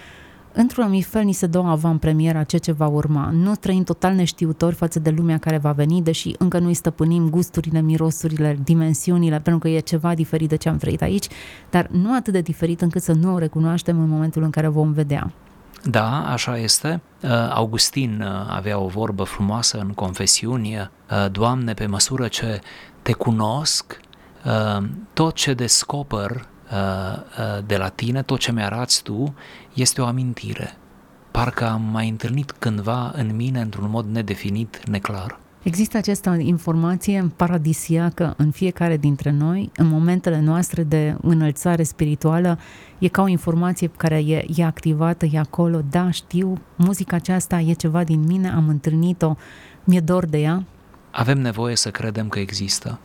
într-un 0.52 0.84
anumit 0.84 1.04
fel 1.04 1.24
ni 1.24 1.32
se 1.32 1.46
dă 1.46 1.58
o 1.58 1.64
avantpremieră 1.64 2.42
ce 2.46 2.56
ce 2.56 2.72
va 2.72 2.86
urma. 2.86 3.30
Nu 3.32 3.54
trăim 3.54 3.82
total 3.82 4.14
neștiutori 4.14 4.74
față 4.74 4.98
de 4.98 5.10
lumea 5.10 5.38
care 5.38 5.58
va 5.58 5.72
veni, 5.72 6.02
deși 6.02 6.34
încă 6.38 6.58
nu 6.58 6.66
îi 6.66 6.74
stăpânim 6.74 7.28
gusturile, 7.28 7.80
mirosurile, 7.80 8.58
dimensiunile, 8.64 9.40
pentru 9.40 9.58
că 9.58 9.68
e 9.68 9.78
ceva 9.78 10.14
diferit 10.14 10.48
de 10.48 10.56
ce 10.56 10.68
am 10.68 10.76
trăit 10.76 11.02
aici, 11.02 11.26
dar 11.70 11.88
nu 11.90 12.14
atât 12.14 12.32
de 12.32 12.40
diferit 12.40 12.80
încât 12.80 13.02
să 13.02 13.12
nu 13.12 13.34
o 13.34 13.38
recunoaștem 13.38 14.00
în 14.00 14.08
momentul 14.08 14.42
în 14.42 14.50
care 14.50 14.68
vom 14.68 14.92
vedea. 14.92 15.32
Da, 15.82 16.30
așa 16.30 16.58
este. 16.58 17.00
Uh, 17.22 17.30
Augustin 17.30 18.20
uh, 18.22 18.46
avea 18.48 18.78
o 18.78 18.86
vorbă 18.86 19.24
frumoasă 19.24 19.78
în 19.78 19.88
confesiuni, 19.88 20.76
uh, 20.76 21.30
Doamne, 21.30 21.74
pe 21.74 21.86
măsură 21.86 22.28
ce 22.28 22.60
te 23.02 23.12
cunosc, 23.12 24.00
tot 25.12 25.34
ce 25.34 25.54
descoper 25.54 26.46
de 27.66 27.76
la 27.76 27.88
tine, 27.88 28.22
tot 28.22 28.38
ce 28.38 28.52
mi-arați 28.52 29.02
tu, 29.02 29.34
este 29.74 30.00
o 30.00 30.06
amintire. 30.06 30.76
Parcă 31.30 31.68
am 31.68 31.82
mai 31.82 32.08
întâlnit 32.08 32.50
cândva 32.50 33.10
în 33.14 33.36
mine 33.36 33.60
într-un 33.60 33.90
mod 33.90 34.06
nedefinit, 34.06 34.88
neclar. 34.88 35.38
Există 35.62 35.96
această 35.96 36.36
informație 36.38 37.32
paradisiacă 37.36 38.34
în 38.36 38.50
fiecare 38.50 38.96
dintre 38.96 39.30
noi, 39.30 39.70
în 39.76 39.86
momentele 39.86 40.40
noastre 40.40 40.82
de 40.82 41.16
înălțare 41.22 41.82
spirituală, 41.82 42.58
e 42.98 43.08
ca 43.08 43.22
o 43.22 43.28
informație 43.28 43.90
care 43.96 44.18
e, 44.18 44.44
e 44.56 44.64
activată, 44.64 45.26
e 45.32 45.38
acolo, 45.38 45.82
da, 45.90 46.10
știu, 46.10 46.60
muzica 46.76 47.16
aceasta 47.16 47.58
e 47.58 47.72
ceva 47.72 48.04
din 48.04 48.20
mine, 48.20 48.50
am 48.50 48.68
întâlnit-o, 48.68 49.36
mi-e 49.84 50.00
dor 50.00 50.26
de 50.26 50.40
ea. 50.40 50.64
Avem 51.10 51.38
nevoie 51.38 51.76
să 51.76 51.90
credem 51.90 52.28
că 52.28 52.38
există. 52.38 52.98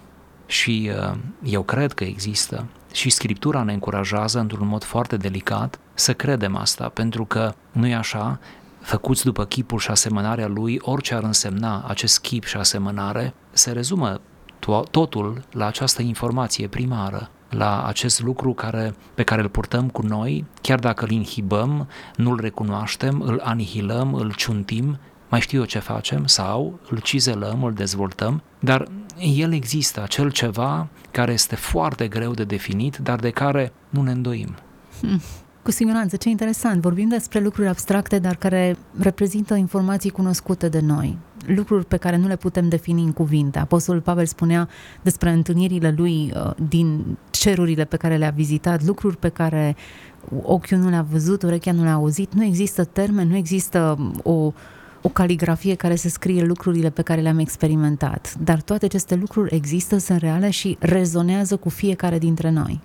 Și 0.45 0.91
uh, 1.11 1.17
eu 1.43 1.63
cred 1.63 1.93
că 1.93 2.03
există. 2.03 2.65
Și 2.93 3.09
Scriptura 3.09 3.63
ne 3.63 3.73
încurajează 3.73 4.39
într-un 4.39 4.67
mod 4.67 4.83
foarte 4.83 5.17
delicat 5.17 5.79
să 5.93 6.13
credem 6.13 6.55
asta, 6.55 6.89
pentru 6.89 7.25
că 7.25 7.53
nu 7.71 7.87
e 7.87 7.95
așa, 7.95 8.39
făcuți 8.85 9.23
după 9.23 9.45
chipul 9.45 9.79
și 9.79 9.89
asemănarea 9.89 10.47
lui, 10.47 10.79
orice 10.81 11.15
ar 11.15 11.23
însemna 11.23 11.83
acest 11.87 12.19
chip 12.19 12.43
și 12.43 12.57
asemănare, 12.57 13.33
se 13.51 13.71
rezumă 13.71 14.21
to- 14.59 14.89
totul 14.91 15.43
la 15.51 15.65
această 15.65 16.01
informație 16.01 16.67
primară, 16.67 17.29
la 17.49 17.85
acest 17.85 18.21
lucru 18.21 18.53
care, 18.53 18.95
pe 19.13 19.23
care 19.23 19.41
îl 19.41 19.49
purtăm 19.49 19.89
cu 19.89 20.01
noi, 20.01 20.45
chiar 20.61 20.79
dacă 20.79 21.03
îl 21.03 21.11
inhibăm, 21.11 21.87
nu-l 22.15 22.39
recunoaștem, 22.39 23.21
îl 23.21 23.41
anihilăm, 23.43 24.13
îl 24.13 24.33
ciuntim, 24.33 24.99
mai 25.29 25.39
știu 25.39 25.59
eu 25.59 25.65
ce 25.65 25.79
facem, 25.79 26.25
sau 26.25 26.79
îl 26.89 26.99
cizelăm, 26.99 27.63
îl 27.63 27.73
dezvoltăm, 27.73 28.43
dar 28.59 28.87
el 29.19 29.53
există, 29.53 30.01
acel 30.01 30.31
ceva 30.31 30.87
care 31.11 31.33
este 31.33 31.55
foarte 31.55 32.07
greu 32.07 32.33
de 32.33 32.43
definit, 32.43 32.97
dar 32.97 33.19
de 33.19 33.29
care 33.29 33.73
nu 33.89 34.01
ne 34.01 34.11
îndoim. 34.11 34.55
Hmm. 35.01 35.21
Cu 35.65 35.71
siguranță, 35.71 36.15
ce 36.15 36.29
interesant. 36.29 36.81
Vorbim 36.81 37.09
despre 37.09 37.39
lucruri 37.39 37.67
abstracte, 37.67 38.19
dar 38.19 38.35
care 38.35 38.77
reprezintă 38.99 39.55
informații 39.55 40.09
cunoscute 40.09 40.69
de 40.69 40.79
noi. 40.79 41.17
Lucruri 41.45 41.85
pe 41.85 41.97
care 41.97 42.17
nu 42.17 42.27
le 42.27 42.35
putem 42.35 42.69
defini 42.69 43.03
în 43.03 43.11
cuvinte. 43.11 43.59
Apostolul 43.59 44.01
Pavel 44.01 44.25
spunea 44.25 44.69
despre 45.01 45.29
întâlnirile 45.29 45.93
lui 45.97 46.33
uh, 46.35 46.51
din 46.69 47.17
cerurile 47.29 47.85
pe 47.85 47.97
care 47.97 48.17
le-a 48.17 48.29
vizitat, 48.29 48.83
lucruri 48.83 49.17
pe 49.17 49.29
care 49.29 49.75
ochiul 50.41 50.77
nu 50.77 50.89
le-a 50.89 51.05
văzut, 51.11 51.43
urechea 51.43 51.71
nu 51.71 51.83
le-a 51.83 51.93
auzit. 51.93 52.33
Nu 52.33 52.43
există 52.43 52.83
termen, 52.83 53.27
nu 53.27 53.35
există 53.35 53.95
um, 53.99 54.19
o, 54.23 54.53
o 55.01 55.09
caligrafie 55.09 55.75
care 55.75 55.95
să 55.95 56.09
scrie 56.09 56.43
lucrurile 56.43 56.89
pe 56.89 57.01
care 57.01 57.21
le-am 57.21 57.39
experimentat. 57.39 58.35
Dar 58.43 58.61
toate 58.61 58.85
aceste 58.85 59.15
lucruri 59.15 59.55
există, 59.55 59.97
sunt 59.97 60.19
reale 60.19 60.49
și 60.49 60.77
rezonează 60.79 61.55
cu 61.55 61.69
fiecare 61.69 62.17
dintre 62.17 62.49
noi. 62.49 62.81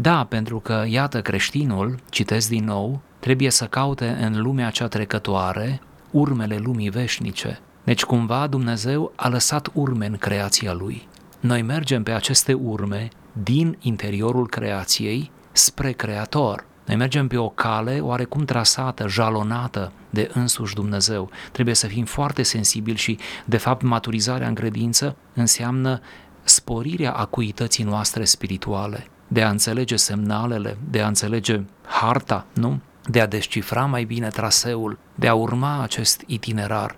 Da, 0.00 0.24
pentru 0.24 0.60
că, 0.60 0.84
iată, 0.88 1.22
creștinul, 1.22 1.98
citesc 2.10 2.48
din 2.48 2.64
nou, 2.64 3.00
trebuie 3.18 3.50
să 3.50 3.64
caute 3.64 4.18
în 4.20 4.42
lumea 4.42 4.70
cea 4.70 4.88
trecătoare 4.88 5.80
urmele 6.10 6.56
lumii 6.56 6.90
veșnice. 6.90 7.60
Deci 7.84 8.04
cumva 8.04 8.46
Dumnezeu 8.46 9.12
a 9.16 9.28
lăsat 9.28 9.68
urme 9.72 10.06
în 10.06 10.16
creația 10.16 10.72
Lui. 10.72 11.08
Noi 11.40 11.62
mergem 11.62 12.02
pe 12.02 12.10
aceste 12.10 12.52
urme 12.52 13.08
din 13.42 13.76
interiorul 13.80 14.48
creației 14.48 15.30
spre 15.52 15.92
Creator. 15.92 16.64
Noi 16.86 16.96
mergem 16.96 17.28
pe 17.28 17.36
o 17.36 17.48
cale 17.48 18.00
oarecum 18.00 18.44
trasată, 18.44 19.08
jalonată 19.08 19.92
de 20.10 20.30
însuși 20.34 20.74
Dumnezeu. 20.74 21.30
Trebuie 21.52 21.74
să 21.74 21.86
fim 21.86 22.04
foarte 22.04 22.42
sensibili 22.42 22.96
și, 22.96 23.18
de 23.44 23.56
fapt, 23.56 23.82
maturizarea 23.82 24.48
în 24.48 24.54
credință 24.54 25.16
înseamnă 25.34 26.00
sporirea 26.42 27.12
acuității 27.12 27.84
noastre 27.84 28.24
spirituale 28.24 29.06
de 29.28 29.42
a 29.42 29.48
înțelege 29.48 29.96
semnalele, 29.96 30.76
de 30.90 31.00
a 31.00 31.06
înțelege 31.06 31.60
harta, 31.86 32.46
nu? 32.54 32.80
De 33.04 33.20
a 33.20 33.26
descifra 33.26 33.84
mai 33.84 34.04
bine 34.04 34.28
traseul, 34.28 34.98
de 35.14 35.28
a 35.28 35.34
urma 35.34 35.82
acest 35.82 36.22
itinerar 36.26 36.96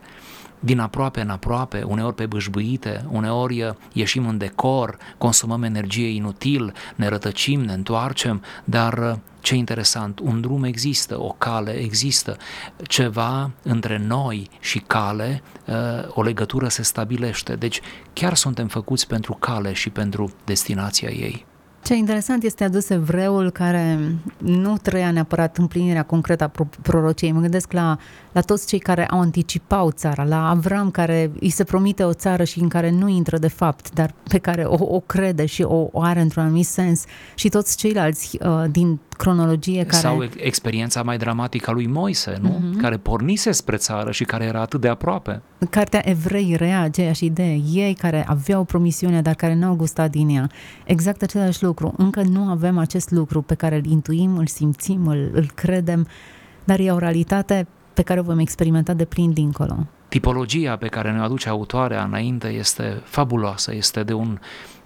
din 0.60 0.78
aproape 0.78 1.20
în 1.20 1.30
aproape, 1.30 1.82
uneori 1.82 2.14
pe 2.14 2.26
bâșbâite, 2.26 3.04
uneori 3.08 3.62
uh, 3.62 3.74
ieșim 3.92 4.28
în 4.28 4.38
decor, 4.38 4.96
consumăm 5.18 5.62
energie 5.62 6.08
inutil, 6.08 6.72
ne 6.94 7.08
rătăcim, 7.08 7.60
ne 7.60 7.72
întoarcem, 7.72 8.42
dar 8.64 8.98
uh, 8.98 9.12
ce 9.40 9.54
interesant, 9.54 10.18
un 10.18 10.40
drum 10.40 10.64
există, 10.64 11.20
o 11.20 11.34
cale 11.38 11.70
există, 11.70 12.36
ceva 12.82 13.50
între 13.62 13.98
noi 13.98 14.48
și 14.60 14.78
cale, 14.78 15.42
uh, 15.66 15.74
o 16.08 16.22
legătură 16.22 16.68
se 16.68 16.82
stabilește. 16.82 17.54
Deci 17.54 17.80
chiar 18.12 18.34
suntem 18.34 18.68
făcuți 18.68 19.06
pentru 19.06 19.32
cale 19.34 19.72
și 19.72 19.90
pentru 19.90 20.32
destinația 20.44 21.08
ei. 21.08 21.46
Ce 21.82 21.94
interesant 21.94 22.42
este 22.42 22.64
adus 22.64 22.88
evreul 22.88 23.50
care 23.50 23.98
nu 24.38 24.76
trăia 24.76 25.10
neapărat 25.10 25.56
împlinirea 25.56 26.02
concretă 26.02 26.44
a 26.44 26.64
prorociei. 26.82 27.32
Mă 27.32 27.40
gândesc 27.40 27.72
la, 27.72 27.98
la 28.32 28.40
toți 28.40 28.66
cei 28.66 28.78
care 28.78 29.06
au 29.06 29.20
anticipau 29.20 29.90
țara, 29.90 30.24
la 30.24 30.48
Avram 30.48 30.90
care 30.90 31.30
îi 31.40 31.50
se 31.50 31.64
promite 31.64 32.02
o 32.02 32.12
țară 32.12 32.44
și 32.44 32.60
în 32.60 32.68
care 32.68 32.90
nu 32.90 33.08
intră 33.08 33.38
de 33.38 33.48
fapt, 33.48 33.90
dar 33.90 34.14
pe 34.28 34.38
care 34.38 34.62
o, 34.62 34.94
o 34.94 35.00
crede 35.00 35.46
și 35.46 35.62
o, 35.62 35.88
o 35.92 36.02
are 36.02 36.20
într-un 36.20 36.42
anumit 36.42 36.66
sens 36.66 37.04
și 37.34 37.48
toți 37.48 37.76
ceilalți 37.76 38.38
uh, 38.40 38.64
din 38.70 38.98
cronologie 39.16 39.84
care... 39.84 40.02
Sau 40.02 40.24
experiența 40.36 41.02
mai 41.02 41.16
dramatică 41.16 41.70
a 41.70 41.72
lui 41.72 41.86
Moise, 41.86 42.38
nu? 42.40 42.48
Uh-huh. 42.48 42.80
Care 42.80 42.96
pornise 42.96 43.50
spre 43.50 43.76
țară 43.76 44.10
și 44.10 44.24
care 44.24 44.44
era 44.44 44.60
atât 44.60 44.80
de 44.80 44.88
aproape. 44.88 45.42
Cartea 45.70 46.08
Evrei 46.08 46.54
rea 46.56 46.80
aceeași 46.82 47.24
idee. 47.24 47.60
Ei 47.72 47.94
care 47.94 48.24
aveau 48.28 48.64
promisiune, 48.64 49.22
dar 49.22 49.34
care 49.34 49.54
n-au 49.54 49.74
gustat 49.74 50.10
din 50.10 50.28
ea. 50.28 50.50
Exact 50.84 51.22
același 51.22 51.62
lucru. 51.62 51.69
Încă 51.96 52.22
nu 52.22 52.42
avem 52.42 52.78
acest 52.78 53.10
lucru 53.10 53.42
pe 53.42 53.54
care 53.54 53.76
îl 53.76 53.84
intuim, 53.84 54.36
îl 54.36 54.46
simțim, 54.46 55.06
îl, 55.06 55.30
îl 55.32 55.50
credem, 55.54 56.06
dar 56.64 56.78
e 56.78 56.92
o 56.92 56.98
realitate 56.98 57.66
pe 57.94 58.02
care 58.02 58.20
o 58.20 58.22
vom 58.22 58.38
experimenta 58.38 58.92
de 58.92 59.04
plin 59.04 59.32
dincolo. 59.32 59.86
Tipologia 60.08 60.76
pe 60.76 60.88
care 60.88 61.12
ne 61.12 61.20
aduce 61.20 61.48
autoarea 61.48 62.04
înainte 62.04 62.48
este 62.48 63.00
fabuloasă, 63.04 63.74
este 63.74 64.02
de 64.02 64.12
un 64.12 64.38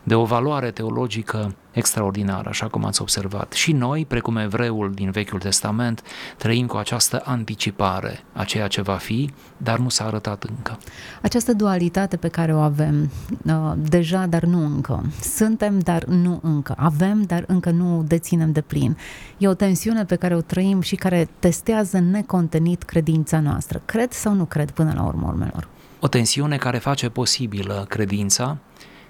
de 0.05 0.15
o 0.15 0.25
valoare 0.25 0.71
teologică 0.71 1.55
extraordinară, 1.71 2.49
așa 2.49 2.67
cum 2.67 2.85
ați 2.85 3.01
observat. 3.01 3.53
Și 3.53 3.73
noi, 3.73 4.05
precum 4.05 4.37
evreul 4.37 4.93
din 4.95 5.11
Vechiul 5.11 5.39
Testament, 5.39 6.03
trăim 6.37 6.67
cu 6.67 6.77
această 6.77 7.23
anticipare 7.25 8.25
a 8.33 8.45
ceea 8.45 8.67
ce 8.67 8.83
va 8.83 8.95
fi, 8.95 9.31
dar 9.57 9.79
nu 9.79 9.89
s-a 9.89 10.07
arătat 10.07 10.43
încă. 10.43 10.79
Această 11.23 11.53
dualitate 11.53 12.17
pe 12.17 12.29
care 12.29 12.55
o 12.55 12.59
avem 12.59 13.11
uh, 13.47 13.73
deja, 13.77 14.27
dar 14.27 14.43
nu 14.43 14.65
încă. 14.65 15.03
Suntem, 15.21 15.79
dar 15.79 16.05
nu 16.05 16.41
încă. 16.43 16.75
Avem, 16.79 17.23
dar 17.23 17.45
încă 17.47 17.71
nu 17.71 18.05
deținem 18.07 18.53
de 18.53 18.61
plin. 18.61 18.97
E 19.39 19.49
o 19.49 19.55
tensiune 19.55 20.05
pe 20.05 20.17
care 20.17 20.35
o 20.35 20.41
trăim 20.41 20.81
și 20.81 20.97
care 20.97 21.29
testează 21.39 21.99
necontenit 21.99 22.83
credința 22.83 23.41
noastră. 23.41 23.83
Cred 23.85 24.13
sau 24.13 24.35
nu 24.35 24.45
cred 24.45 24.71
până 24.71 24.93
la 24.97 25.03
urmă 25.03 25.27
urmelor? 25.27 25.69
O 26.01 26.09
tensiune 26.09 26.57
care 26.57 26.79
face 26.79 27.09
posibilă 27.09 27.87
credința, 27.89 28.59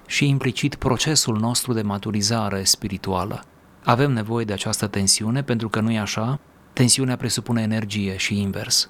și 0.05 0.27
implicit 0.27 0.75
procesul 0.75 1.39
nostru 1.39 1.73
de 1.73 1.81
maturizare 1.81 2.63
spirituală. 2.63 3.43
Avem 3.83 4.11
nevoie 4.11 4.45
de 4.45 4.53
această 4.53 4.87
tensiune 4.87 5.43
pentru 5.43 5.69
că 5.69 5.79
nu 5.79 5.91
e 5.91 5.99
așa, 5.99 6.39
tensiunea 6.73 7.15
presupune 7.15 7.61
energie 7.61 8.17
și 8.17 8.41
invers. 8.41 8.87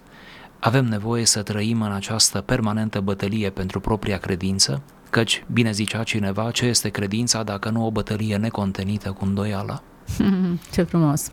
Avem 0.59 0.85
nevoie 0.85 1.25
să 1.25 1.41
trăim 1.41 1.81
în 1.81 1.91
această 1.91 2.41
permanentă 2.41 2.99
bătălie 2.99 3.49
pentru 3.49 3.79
propria 3.79 4.17
credință, 4.17 4.81
căci, 5.09 5.43
bine 5.51 5.71
zicea 5.71 6.03
cineva, 6.03 6.51
ce 6.51 6.65
este 6.65 6.89
credința 6.89 7.43
dacă 7.43 7.69
nu 7.69 7.85
o 7.85 7.91
bătălie 7.91 8.37
necontenită 8.37 9.11
cu 9.11 9.25
îndoială? 9.25 9.83
Ce 10.73 10.83
frumos! 10.83 11.31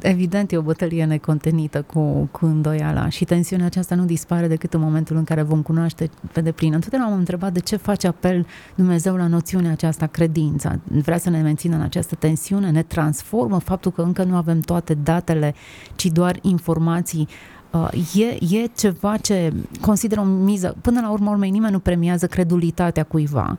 Evident 0.00 0.52
e 0.52 0.56
o 0.56 0.62
bătălie 0.62 1.04
necontenită 1.04 1.82
cu, 1.82 2.28
cu 2.32 2.46
îndoiala 2.46 3.08
și 3.08 3.24
tensiunea 3.24 3.66
aceasta 3.66 3.94
nu 3.94 4.04
dispare 4.04 4.46
decât 4.46 4.74
în 4.74 4.80
momentul 4.80 5.16
în 5.16 5.24
care 5.24 5.42
vom 5.42 5.62
cunoaște 5.62 6.10
pe 6.32 6.40
deplin. 6.40 6.72
Întotdeauna 6.72 7.08
am 7.08 7.18
întrebat 7.18 7.52
de 7.52 7.60
ce 7.60 7.76
face 7.76 8.06
apel 8.06 8.46
Dumnezeu 8.74 9.16
la 9.16 9.26
noțiunea 9.26 9.70
aceasta, 9.70 10.06
credința. 10.06 10.78
Vrea 10.84 11.18
să 11.18 11.30
ne 11.30 11.40
mențină 11.40 11.74
în 11.74 11.82
această 11.82 12.14
tensiune, 12.14 12.70
ne 12.70 12.82
transformă 12.82 13.58
faptul 13.58 13.92
că 13.92 14.02
încă 14.02 14.24
nu 14.24 14.36
avem 14.36 14.60
toate 14.60 14.94
datele, 14.94 15.54
ci 15.96 16.06
doar 16.06 16.38
informații 16.42 17.28
uh, 17.72 18.14
e, 18.14 18.56
e 18.56 18.66
ceva 18.76 19.16
ce 19.16 19.52
consideră 19.80 20.20
o 20.20 20.24
miză. 20.24 20.76
Până 20.80 21.00
la 21.00 21.10
urmă, 21.10 21.30
urmei, 21.30 21.50
nimeni 21.50 21.72
nu 21.72 21.78
premiază 21.78 22.26
credulitatea 22.26 23.02
cuiva, 23.02 23.58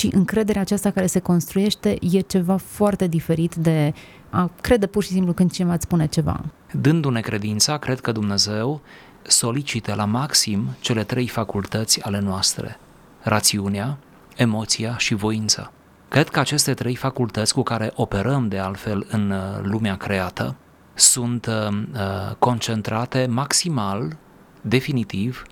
ci 0.00 0.12
încrederea 0.12 0.60
aceasta 0.60 0.90
care 0.90 1.06
se 1.06 1.18
construiește 1.18 1.96
e 2.00 2.20
ceva 2.20 2.56
foarte 2.56 3.06
diferit 3.06 3.54
de 3.54 3.94
a 4.30 4.50
crede 4.60 4.86
pur 4.86 5.02
și 5.02 5.08
simplu 5.08 5.32
când 5.32 5.50
cineva 5.50 5.74
îți 5.74 5.84
spune 5.84 6.06
ceva. 6.06 6.44
Dându-ne 6.72 7.20
credința, 7.20 7.76
cred 7.76 8.00
că 8.00 8.12
Dumnezeu 8.12 8.80
solicită 9.22 9.94
la 9.94 10.04
maxim 10.04 10.68
cele 10.80 11.04
trei 11.04 11.28
facultăți 11.28 12.02
ale 12.02 12.20
noastre, 12.20 12.78
rațiunea, 13.20 13.98
emoția 14.36 14.96
și 14.98 15.14
voința. 15.14 15.72
Cred 16.08 16.28
că 16.28 16.38
aceste 16.38 16.74
trei 16.74 16.94
facultăți 16.94 17.54
cu 17.54 17.62
care 17.62 17.92
operăm 17.94 18.48
de 18.48 18.58
altfel 18.58 19.06
în 19.10 19.30
uh, 19.30 19.38
lumea 19.62 19.96
creată 19.96 20.56
sunt 20.94 21.46
uh, 21.46 21.68
uh, 21.92 22.34
concentrate 22.38 23.26
maximal, 23.30 24.16
definitiv, 24.60 25.42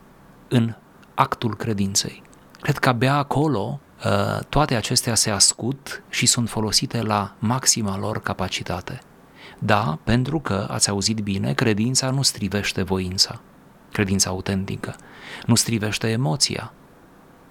în 0.48 0.74
actul 1.14 1.56
credinței. 1.56 2.22
Cred 2.60 2.78
că 2.78 2.88
abia 2.88 3.14
acolo 3.14 3.80
Uh, 3.80 3.87
toate 4.48 4.74
acestea 4.74 5.14
se 5.14 5.30
ascut 5.30 6.02
și 6.08 6.26
sunt 6.26 6.48
folosite 6.48 7.02
la 7.02 7.34
maxima 7.38 7.98
lor 7.98 8.20
capacitate. 8.20 9.00
Da, 9.58 9.98
pentru 10.04 10.40
că, 10.40 10.66
ați 10.70 10.88
auzit 10.88 11.18
bine, 11.18 11.52
credința 11.52 12.10
nu 12.10 12.22
strivește 12.22 12.82
voința, 12.82 13.40
credința 13.92 14.30
autentică, 14.30 14.96
nu 15.46 15.54
strivește 15.54 16.08
emoția, 16.10 16.72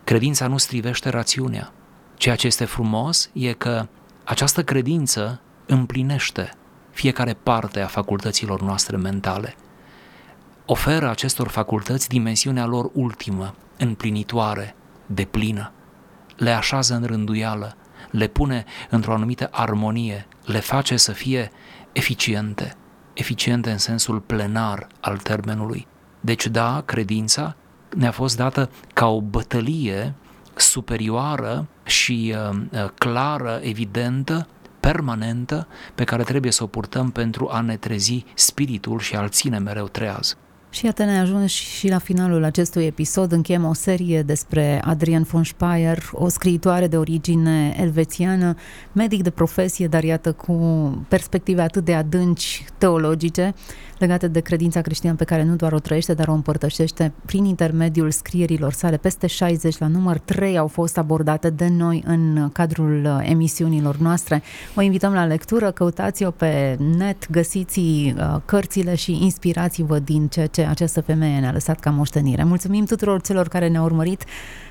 credința 0.04 0.48
nu 0.48 0.58
strivește 0.58 1.10
rațiunea. 1.10 1.72
Ceea 2.16 2.36
ce 2.36 2.48
este 2.48 2.66
frumos 2.66 3.30
e 3.34 3.54
că 3.54 3.88
această 4.24 4.64
credință 4.64 5.42
împlinește 5.66 6.52
fiecare 6.92 7.34
parte 7.34 7.82
a 7.82 7.88
facultăților 7.88 8.62
noastre 8.62 8.98
mentale. 8.98 9.56
Oferă 10.66 11.10
acestor 11.10 11.48
facultăți 11.48 12.10
dimensiunea 12.10 12.66
lor 12.66 12.90
ultimă, 12.94 13.56
împlinitoare, 13.78 14.76
deplină 15.06 15.72
le 16.38 16.52
așează 16.52 16.94
în 16.94 17.04
rânduială, 17.04 17.76
le 18.12 18.28
pune 18.28 18.66
într-o 18.90 19.14
anumită 19.14 19.50
armonie, 19.52 20.28
le 20.46 20.60
face 20.60 20.98
să 20.98 21.12
fie 21.12 21.52
eficiente, 21.92 22.76
eficiente 23.14 23.72
în 23.72 23.78
sensul 23.78 24.20
plenar 24.20 24.88
al 25.00 25.18
termenului. 25.18 25.88
Deci 26.20 26.48
da, 26.48 26.82
credința 26.86 27.56
ne-a 27.96 28.12
fost 28.12 28.38
dată 28.38 28.70
ca 28.94 29.08
o 29.08 29.22
bătălie 29.22 30.14
superioară 30.56 31.68
și 31.84 32.36
uh, 32.50 32.60
uh, 32.72 32.90
clară, 32.98 33.60
evidentă, 33.62 34.48
permanentă, 34.80 35.68
pe 35.96 36.04
care 36.04 36.24
trebuie 36.24 36.52
să 36.52 36.64
o 36.64 36.68
purtăm 36.68 37.12
pentru 37.12 37.50
a 37.52 37.62
ne 37.62 37.78
trezi 37.78 38.26
spiritul 38.34 39.00
și 39.00 39.16
a-l 39.16 39.30
ține 39.30 39.58
mereu 39.58 39.88
treaz. 39.88 40.38
Și 40.70 40.86
iată 40.86 41.04
ne 41.04 41.20
ajuns 41.20 41.52
și 41.52 41.90
la 41.90 41.98
finalul 41.98 42.44
acestui 42.44 42.86
episod. 42.86 43.32
Încheiem 43.32 43.66
o 43.66 43.74
serie 43.74 44.22
despre 44.22 44.82
Adrian 44.84 45.24
von 45.24 45.44
Speyer, 45.44 46.10
o 46.12 46.28
scriitoare 46.28 46.88
de 46.88 46.98
origine 46.98 47.76
elvețiană, 47.80 48.56
medic 48.92 49.24
de 49.24 49.30
profesie, 49.30 49.88
dar 49.88 50.04
iată 50.04 50.32
cu 50.32 50.54
perspective 51.08 51.62
atât 51.62 51.86
de 51.86 51.94
adânci 51.94 52.66
teologice 52.78 53.54
legate 54.00 54.28
de 54.28 54.40
credința 54.40 54.82
creștină 54.82 55.14
pe 55.14 55.24
care 55.24 55.44
nu 55.44 55.56
doar 55.56 55.74
o 55.74 55.80
trăiește, 55.80 56.14
dar 56.14 56.28
o 56.28 56.34
împărtășește 56.34 57.14
prin 57.26 57.46
intermediul 57.46 58.12
scrierilor 58.12 58.74
sale. 58.74 58.98
Peste 58.98 59.28
60 59.28 59.78
la 59.78 59.88
număr 59.88 60.20
3 60.20 60.58
au 60.58 60.68
fost 60.68 60.98
abordate 60.98 61.50
de 61.50 61.68
noi 61.68 62.04
în 62.06 62.50
cadrul 62.54 63.22
emisiunilor 63.24 63.98
noastre. 63.98 64.42
O 64.76 64.82
invităm 64.82 65.14
la 65.14 65.26
lectură, 65.26 65.72
căutați-o 65.72 66.32
pe 66.32 66.78
net, 66.98 67.30
găsiți 67.32 67.80
uh, 67.80 68.36
cărțile 68.46 68.96
și 68.96 69.24
inspirați-vă 69.24 70.00
din 70.00 70.28
ceea 70.28 70.48
ce 70.58 70.66
această 70.66 71.02
femeie 71.02 71.40
ne-a 71.40 71.52
lăsat 71.52 71.80
ca 71.80 71.90
moștenire. 71.90 72.44
Mulțumim 72.44 72.86
tuturor 72.86 73.22
celor 73.22 73.48
care 73.48 73.68
ne-au 73.68 73.84
urmărit, 73.84 74.24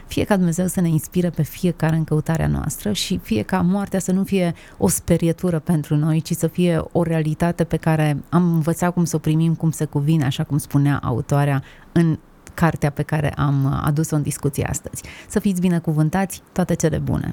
fie 0.07 0.25
ca 0.25 0.37
Dumnezeu 0.37 0.67
să 0.67 0.81
ne 0.81 0.89
inspire 0.89 1.31
pe 1.31 1.43
fiecare 1.43 1.97
în 1.97 2.05
căutarea 2.05 2.47
noastră 2.47 2.93
și 2.93 3.21
fie 3.23 3.43
ca 3.43 3.61
moartea 3.61 3.99
să 3.99 4.13
nu 4.13 4.25
fie 4.25 4.55
o 4.79 4.89
sperietură 4.89 5.59
pentru 5.59 5.97
noi, 5.97 6.21
ci 6.21 6.33
să 6.33 6.47
fie 6.47 6.83
o 6.93 7.03
realitate 7.03 7.65
pe 7.65 7.77
care 7.77 8.23
am 8.29 8.53
învățat 8.53 8.93
cum 8.93 9.05
să 9.05 9.17
o 9.17 9.19
primim 9.19 9.55
cum 9.55 9.71
se 9.71 9.85
cuvine, 9.85 10.25
așa 10.25 10.45
cum 10.45 10.59
spunea 10.59 11.01
autoarea 11.03 11.63
în 11.93 12.19
cartea 12.55 12.91
pe 12.91 13.03
care 13.03 13.33
am 13.37 13.81
adus-o 13.85 14.17
în 14.17 14.23
discuție 14.23 14.67
astăzi. 14.69 15.03
Să 15.29 15.39
fiți 15.39 15.61
binecuvântați, 15.61 16.43
toate 16.53 16.75
cele 16.75 16.99
bune! 16.99 17.33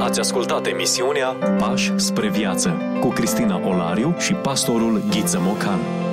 Ați 0.00 0.20
ascultat 0.20 0.66
emisiunea 0.66 1.28
Pași 1.58 1.92
spre 1.96 2.28
viață 2.30 2.74
cu 3.00 3.08
Cristina 3.08 3.60
Olariu 3.68 4.14
și 4.18 4.32
pastorul 4.32 5.02
Ghiță 5.10 5.38
Mocan. 5.40 6.11